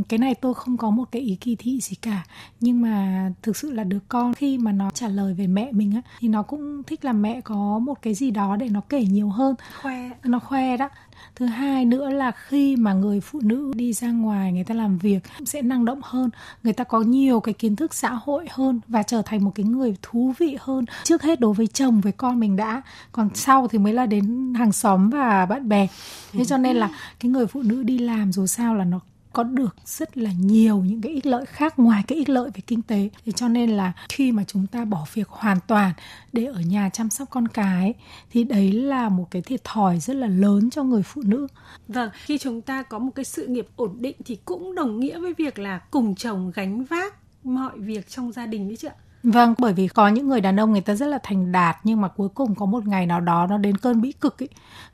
cái 0.09 0.19
này 0.19 0.35
tôi 0.35 0.55
không 0.55 0.77
có 0.77 0.91
một 0.91 1.05
cái 1.13 1.23
ý 1.23 1.37
kỳ 1.37 1.57
thị 1.57 1.81
gì 1.81 1.97
cả. 2.03 2.25
Nhưng 2.61 2.83
mà 2.83 3.31
thực 3.43 3.57
sự 3.57 3.71
là 3.71 3.85
đứa 3.85 3.99
con 4.09 4.35
khi 4.35 4.59
mà 4.59 4.73
nó 4.73 4.91
trả 4.91 5.09
lời 5.09 5.35
về 5.35 5.47
mẹ 5.47 5.73
mình 5.73 5.93
á 5.95 6.03
thì 6.19 6.29
nó 6.29 6.43
cũng 6.43 6.83
thích 6.83 7.05
là 7.05 7.13
mẹ 7.13 7.41
có 7.41 7.79
một 7.79 8.03
cái 8.03 8.15
gì 8.15 8.31
đó 8.31 8.57
để 8.57 8.69
nó 8.69 8.81
kể 8.89 9.05
nhiều 9.05 9.29
hơn. 9.29 9.55
Khoe. 9.83 10.11
Nó 10.25 10.39
khoe 10.39 10.77
đó. 10.77 10.89
Thứ 11.37 11.47
hai 11.47 11.85
nữa 11.85 12.11
là 12.11 12.31
khi 12.31 12.77
mà 12.77 12.93
người 12.93 13.21
phụ 13.21 13.41
nữ 13.43 13.73
đi 13.77 13.93
ra 13.93 14.11
ngoài 14.11 14.53
người 14.53 14.65
ta 14.65 14.75
làm 14.75 14.99
việc 14.99 15.19
sẽ 15.45 15.63
năng 15.63 15.85
động 15.85 16.01
hơn. 16.03 16.31
Người 16.63 16.73
ta 16.73 16.85
có 16.85 17.01
nhiều 17.01 17.41
cái 17.41 17.55
kiến 17.55 17.77
thức 17.77 17.95
xã 17.95 18.11
hội 18.25 18.47
hơn 18.51 18.81
và 18.89 19.03
trở 19.03 19.23
thành 19.23 19.45
một 19.45 19.53
cái 19.55 19.67
người 19.67 19.97
thú 20.03 20.33
vị 20.39 20.57
hơn. 20.61 20.85
Trước 21.05 21.23
hết 21.23 21.41
đối 21.41 21.55
với 21.55 21.67
chồng 21.67 22.01
với 22.01 22.13
con 22.13 22.41
mình 22.41 22.57
đã. 22.57 22.83
Còn 23.13 23.29
sau 23.35 23.69
thì 23.69 23.79
mới 23.79 23.93
là 23.93 24.07
đến 24.07 24.55
hàng 24.55 24.73
xóm 24.73 25.11
và 25.11 25.47
bạn 25.47 25.69
bè. 25.69 25.87
Thế 26.33 26.45
cho 26.45 26.59
nên 26.59 26.77
là 26.77 26.91
cái 27.21 27.31
người 27.31 27.47
phụ 27.47 27.63
nữ 27.63 27.83
đi 27.83 27.99
làm 27.99 28.33
dù 28.33 28.47
sao 28.47 28.75
là 28.75 28.85
nó 28.85 29.01
có 29.39 29.45
được 29.45 29.77
rất 29.85 30.19
là 30.19 30.31
nhiều 30.39 30.79
những 30.79 31.01
cái 31.01 31.13
ích 31.13 31.27
lợi 31.27 31.47
khác 31.47 31.79
ngoài 31.79 32.03
cái 32.07 32.19
ích 32.19 32.29
lợi 32.29 32.51
về 32.55 32.61
kinh 32.67 32.83
tế. 32.83 33.09
Thì 33.25 33.33
cho 33.33 33.49
nên 33.49 33.71
là 33.71 33.93
khi 34.09 34.33
mà 34.33 34.45
chúng 34.47 34.67
ta 34.67 34.85
bỏ 34.85 35.07
việc 35.15 35.29
hoàn 35.29 35.59
toàn 35.67 35.93
để 36.33 36.45
ở 36.45 36.61
nhà 36.61 36.89
chăm 36.89 37.11
sóc 37.11 37.29
con 37.31 37.49
cái 37.49 37.95
thì 38.31 38.45
đấy 38.45 38.73
là 38.73 39.09
một 39.09 39.27
cái 39.31 39.43
thiệt 39.43 39.65
thòi 39.65 40.01
rất 40.01 40.17
là 40.17 40.27
lớn 40.27 40.71
cho 40.71 40.83
người 40.83 41.03
phụ 41.03 41.23
nữ. 41.25 41.47
Vâng 41.89 42.11
khi 42.25 42.39
chúng 42.39 42.61
ta 42.61 42.83
có 42.83 42.99
một 42.99 43.11
cái 43.15 43.25
sự 43.25 43.47
nghiệp 43.47 43.69
ổn 43.77 43.97
định 44.01 44.17
thì 44.25 44.39
cũng 44.45 44.75
đồng 44.75 45.01
nghĩa 45.01 45.19
với 45.19 45.35
việc 45.39 45.59
là 45.59 45.79
cùng 45.79 46.15
chồng 46.15 46.53
gánh 46.55 46.85
vác 46.85 47.15
mọi 47.45 47.79
việc 47.79 48.09
trong 48.09 48.33
gia 48.33 48.47
đình 48.47 48.69
đấy 48.69 48.77
chứ 48.77 48.89
ạ. 48.89 48.95
Vâng, 49.23 49.55
bởi 49.59 49.73
vì 49.73 49.89
có 49.89 50.09
những 50.09 50.29
người 50.29 50.41
đàn 50.41 50.61
ông 50.61 50.73
người 50.73 50.81
ta 50.81 50.95
rất 50.95 51.07
là 51.07 51.19
thành 51.23 51.53
đạt 51.53 51.77
nhưng 51.85 52.01
mà 52.01 52.09
cuối 52.09 52.29
cùng 52.29 52.55
có 52.55 52.67
một 52.67 52.87
ngày 52.87 53.07
nào 53.07 53.21
đó 53.21 53.47
nó 53.47 53.59
đến 53.59 53.77
cơn 53.77 54.01
bĩ 54.01 54.13
cực 54.13 54.43
ấy, 54.43 54.49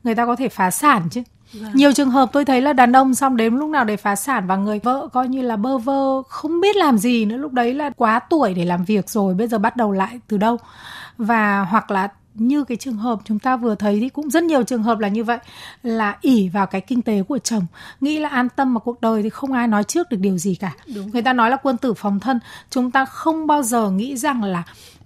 người 0.04 0.14
ta 0.14 0.26
có 0.26 0.36
thể 0.36 0.48
phá 0.48 0.70
sản 0.70 1.08
chứ. 1.10 1.22
Vâng. 1.60 1.70
Nhiều 1.74 1.92
trường 1.92 2.10
hợp 2.10 2.28
tôi 2.32 2.44
thấy 2.44 2.60
là 2.60 2.72
đàn 2.72 2.92
ông 2.92 3.14
xong 3.14 3.36
đến 3.36 3.54
lúc 3.54 3.70
nào 3.70 3.84
để 3.84 3.96
phá 3.96 4.16
sản 4.16 4.46
và 4.46 4.56
người 4.56 4.78
vợ 4.78 5.08
coi 5.12 5.28
như 5.28 5.42
là 5.42 5.56
bơ 5.56 5.78
vơ, 5.78 6.22
không 6.22 6.60
biết 6.60 6.76
làm 6.76 6.98
gì 6.98 7.24
nữa 7.24 7.36
lúc 7.36 7.52
đấy 7.52 7.74
là 7.74 7.90
quá 7.96 8.20
tuổi 8.30 8.54
để 8.54 8.64
làm 8.64 8.84
việc 8.84 9.10
rồi, 9.10 9.34
bây 9.34 9.48
giờ 9.48 9.58
bắt 9.58 9.76
đầu 9.76 9.92
lại 9.92 10.20
từ 10.28 10.38
đâu 10.38 10.56
và 11.18 11.60
hoặc 11.70 11.90
là 11.90 12.08
như 12.34 12.64
cái 12.64 12.76
trường 12.76 12.96
hợp 12.96 13.18
chúng 13.24 13.38
ta 13.38 13.56
vừa 13.56 13.74
thấy 13.74 14.00
thì 14.00 14.08
cũng 14.08 14.30
rất 14.30 14.42
nhiều 14.42 14.62
trường 14.62 14.82
hợp 14.82 14.98
là 14.98 15.08
như 15.08 15.24
vậy 15.24 15.38
là 15.82 16.18
ỉ 16.20 16.48
vào 16.48 16.66
cái 16.66 16.80
kinh 16.80 17.02
tế 17.02 17.22
của 17.22 17.38
chồng. 17.38 17.66
Nghĩ 18.00 18.18
là 18.18 18.28
an 18.28 18.48
tâm 18.56 18.74
mà 18.74 18.80
cuộc 18.80 19.00
đời 19.00 19.22
thì 19.22 19.30
không 19.30 19.52
ai 19.52 19.66
nói 19.66 19.84
trước 19.84 20.10
được 20.10 20.16
điều 20.20 20.38
gì 20.38 20.54
cả. 20.54 20.72
Đúng. 20.94 21.10
người 21.10 21.22
ta 21.22 21.32
nói 21.32 21.50
là 21.50 21.56
quân 21.56 21.76
tử 21.76 21.94
phòng 21.94 22.20
thân. 22.20 22.40
Chúng 22.70 22.90
ta 22.90 23.04
không 23.04 23.46
bao 23.46 23.62
giờ 23.62 23.90
nghĩ 23.90 24.16
rằng 24.16 24.44
là 24.44 24.64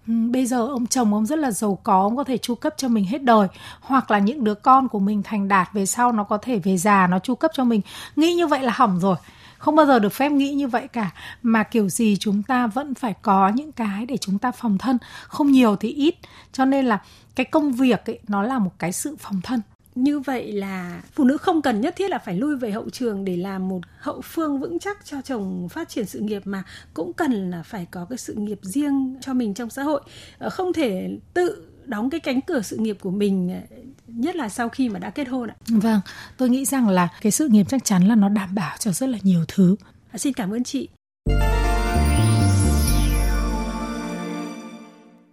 Ừ, 0.08 0.14
bây 0.30 0.46
giờ 0.46 0.66
ông 0.66 0.86
chồng 0.86 1.14
ông 1.14 1.26
rất 1.26 1.38
là 1.38 1.50
giàu 1.50 1.78
có 1.82 2.02
ông 2.02 2.16
có 2.16 2.24
thể 2.24 2.38
chu 2.38 2.54
cấp 2.54 2.74
cho 2.76 2.88
mình 2.88 3.04
hết 3.04 3.22
đời 3.22 3.48
hoặc 3.80 4.10
là 4.10 4.18
những 4.18 4.44
đứa 4.44 4.54
con 4.54 4.88
của 4.88 4.98
mình 4.98 5.22
thành 5.22 5.48
đạt 5.48 5.68
về 5.72 5.86
sau 5.86 6.12
nó 6.12 6.24
có 6.24 6.38
thể 6.38 6.58
về 6.58 6.76
già 6.76 7.06
nó 7.06 7.18
chu 7.18 7.34
cấp 7.34 7.50
cho 7.54 7.64
mình. 7.64 7.80
Nghĩ 8.16 8.34
như 8.34 8.46
vậy 8.46 8.62
là 8.62 8.72
hỏng 8.76 8.98
rồi 9.00 9.16
không 9.58 9.76
bao 9.76 9.86
giờ 9.86 9.98
được 9.98 10.12
phép 10.12 10.32
nghĩ 10.32 10.54
như 10.54 10.68
vậy 10.68 10.88
cả. 10.88 11.10
Mà 11.42 11.62
kiểu 11.62 11.88
gì 11.88 12.16
chúng 12.20 12.42
ta 12.42 12.66
vẫn 12.66 12.94
phải 12.94 13.14
có 13.22 13.48
những 13.48 13.72
cái 13.72 14.06
để 14.06 14.16
chúng 14.16 14.38
ta 14.38 14.52
phòng 14.52 14.78
thân. 14.78 14.98
Không 15.22 15.52
nhiều 15.52 15.76
thì 15.76 15.88
ít. 15.88 16.14
Cho 16.52 16.64
nên 16.64 16.86
là 16.86 17.02
cái 17.34 17.46
công 17.46 17.72
việc 17.72 18.06
ấy, 18.06 18.18
nó 18.28 18.42
là 18.42 18.58
một 18.58 18.72
cái 18.78 18.92
sự 18.92 19.16
phòng 19.18 19.40
thân. 19.42 19.60
Như 19.94 20.20
vậy 20.20 20.52
là 20.52 21.02
phụ 21.12 21.24
nữ 21.24 21.36
không 21.36 21.62
cần 21.62 21.80
nhất 21.80 21.96
thiết 21.96 22.10
là 22.10 22.18
phải 22.18 22.34
lui 22.34 22.56
về 22.56 22.70
hậu 22.70 22.90
trường 22.90 23.24
để 23.24 23.36
làm 23.36 23.68
một 23.68 23.80
hậu 23.98 24.20
phương 24.20 24.60
vững 24.60 24.78
chắc 24.78 25.04
cho 25.04 25.22
chồng 25.22 25.68
phát 25.68 25.88
triển 25.88 26.06
sự 26.06 26.20
nghiệp, 26.20 26.42
mà 26.44 26.62
cũng 26.94 27.12
cần 27.12 27.50
là 27.50 27.62
phải 27.62 27.86
có 27.90 28.06
cái 28.10 28.18
sự 28.18 28.34
nghiệp 28.34 28.58
riêng 28.62 29.16
cho 29.20 29.34
mình 29.34 29.54
trong 29.54 29.70
xã 29.70 29.82
hội. 29.82 30.00
Ờ, 30.38 30.50
không 30.50 30.72
thể 30.72 31.18
tự 31.34 31.67
đóng 31.88 32.10
cái 32.10 32.20
cánh 32.20 32.40
cửa 32.40 32.62
sự 32.62 32.76
nghiệp 32.76 32.96
của 33.00 33.10
mình 33.10 33.50
ờ, 33.70 33.76
nhất 34.06 34.36
là 34.36 34.48
sau 34.48 34.68
khi 34.68 34.88
mà 34.88 34.98
đã 34.98 35.10
kết 35.10 35.28
hôn 35.28 35.50
ạ. 35.50 35.56
Vâng, 35.68 36.00
tôi 36.36 36.48
nghĩ 36.48 36.64
rằng 36.64 36.88
là 36.88 37.08
cái 37.20 37.32
sự 37.32 37.48
nghiệp 37.48 37.64
chắc 37.68 37.84
chắn 37.84 38.08
là 38.08 38.14
nó 38.14 38.28
đảm 38.28 38.54
bảo 38.54 38.76
cho 38.78 38.92
rất 38.92 39.08
là 39.08 39.18
nhiều 39.22 39.44
thứ. 39.48 39.76
À, 40.12 40.18
xin 40.18 40.32
cảm 40.32 40.50
ơn 40.50 40.64
chị. 40.64 40.88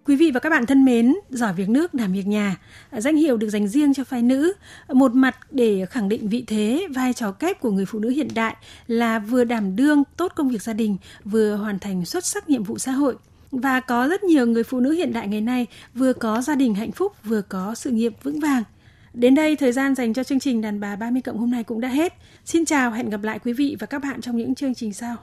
Quý 0.05 0.15
vị 0.15 0.31
và 0.33 0.39
các 0.39 0.49
bạn 0.49 0.65
thân 0.65 0.85
mến, 0.85 1.15
giỏi 1.29 1.53
việc 1.53 1.69
nước 1.69 1.93
đảm 1.93 2.13
việc 2.13 2.27
nhà, 2.27 2.55
danh 2.91 3.15
hiệu 3.15 3.37
được 3.37 3.49
dành 3.49 3.67
riêng 3.67 3.93
cho 3.93 4.03
phái 4.03 4.21
nữ, 4.21 4.53
một 4.87 5.15
mặt 5.15 5.37
để 5.51 5.85
khẳng 5.89 6.09
định 6.09 6.29
vị 6.29 6.43
thế, 6.47 6.87
vai 6.95 7.13
trò 7.13 7.31
kép 7.31 7.59
của 7.59 7.71
người 7.71 7.85
phụ 7.85 7.99
nữ 7.99 8.09
hiện 8.09 8.27
đại 8.35 8.55
là 8.87 9.19
vừa 9.19 9.43
đảm 9.43 9.75
đương 9.75 10.03
tốt 10.17 10.31
công 10.35 10.49
việc 10.49 10.61
gia 10.61 10.73
đình, 10.73 10.97
vừa 11.23 11.55
hoàn 11.55 11.79
thành 11.79 12.05
xuất 12.05 12.25
sắc 12.25 12.49
nhiệm 12.49 12.63
vụ 12.63 12.77
xã 12.77 12.91
hội. 12.91 13.15
Và 13.61 13.79
có 13.79 14.07
rất 14.07 14.23
nhiều 14.23 14.45
người 14.45 14.63
phụ 14.63 14.79
nữ 14.79 14.91
hiện 14.91 15.13
đại 15.13 15.27
ngày 15.27 15.41
nay 15.41 15.67
vừa 15.93 16.13
có 16.13 16.41
gia 16.41 16.55
đình 16.55 16.75
hạnh 16.75 16.91
phúc, 16.91 17.11
vừa 17.23 17.41
có 17.41 17.75
sự 17.75 17.91
nghiệp 17.91 18.13
vững 18.23 18.39
vàng. 18.39 18.63
Đến 19.13 19.35
đây, 19.35 19.55
thời 19.55 19.71
gian 19.71 19.95
dành 19.95 20.13
cho 20.13 20.23
chương 20.23 20.39
trình 20.39 20.61
Đàn 20.61 20.79
bà 20.79 20.95
30 20.95 21.21
cộng 21.21 21.37
hôm 21.37 21.51
nay 21.51 21.63
cũng 21.63 21.81
đã 21.81 21.87
hết. 21.87 22.13
Xin 22.45 22.65
chào, 22.65 22.91
hẹn 22.91 23.09
gặp 23.09 23.23
lại 23.23 23.39
quý 23.39 23.53
vị 23.53 23.75
và 23.79 23.87
các 23.87 23.99
bạn 24.03 24.21
trong 24.21 24.37
những 24.37 24.55
chương 24.55 24.75
trình 24.75 24.93
sau. 24.93 25.15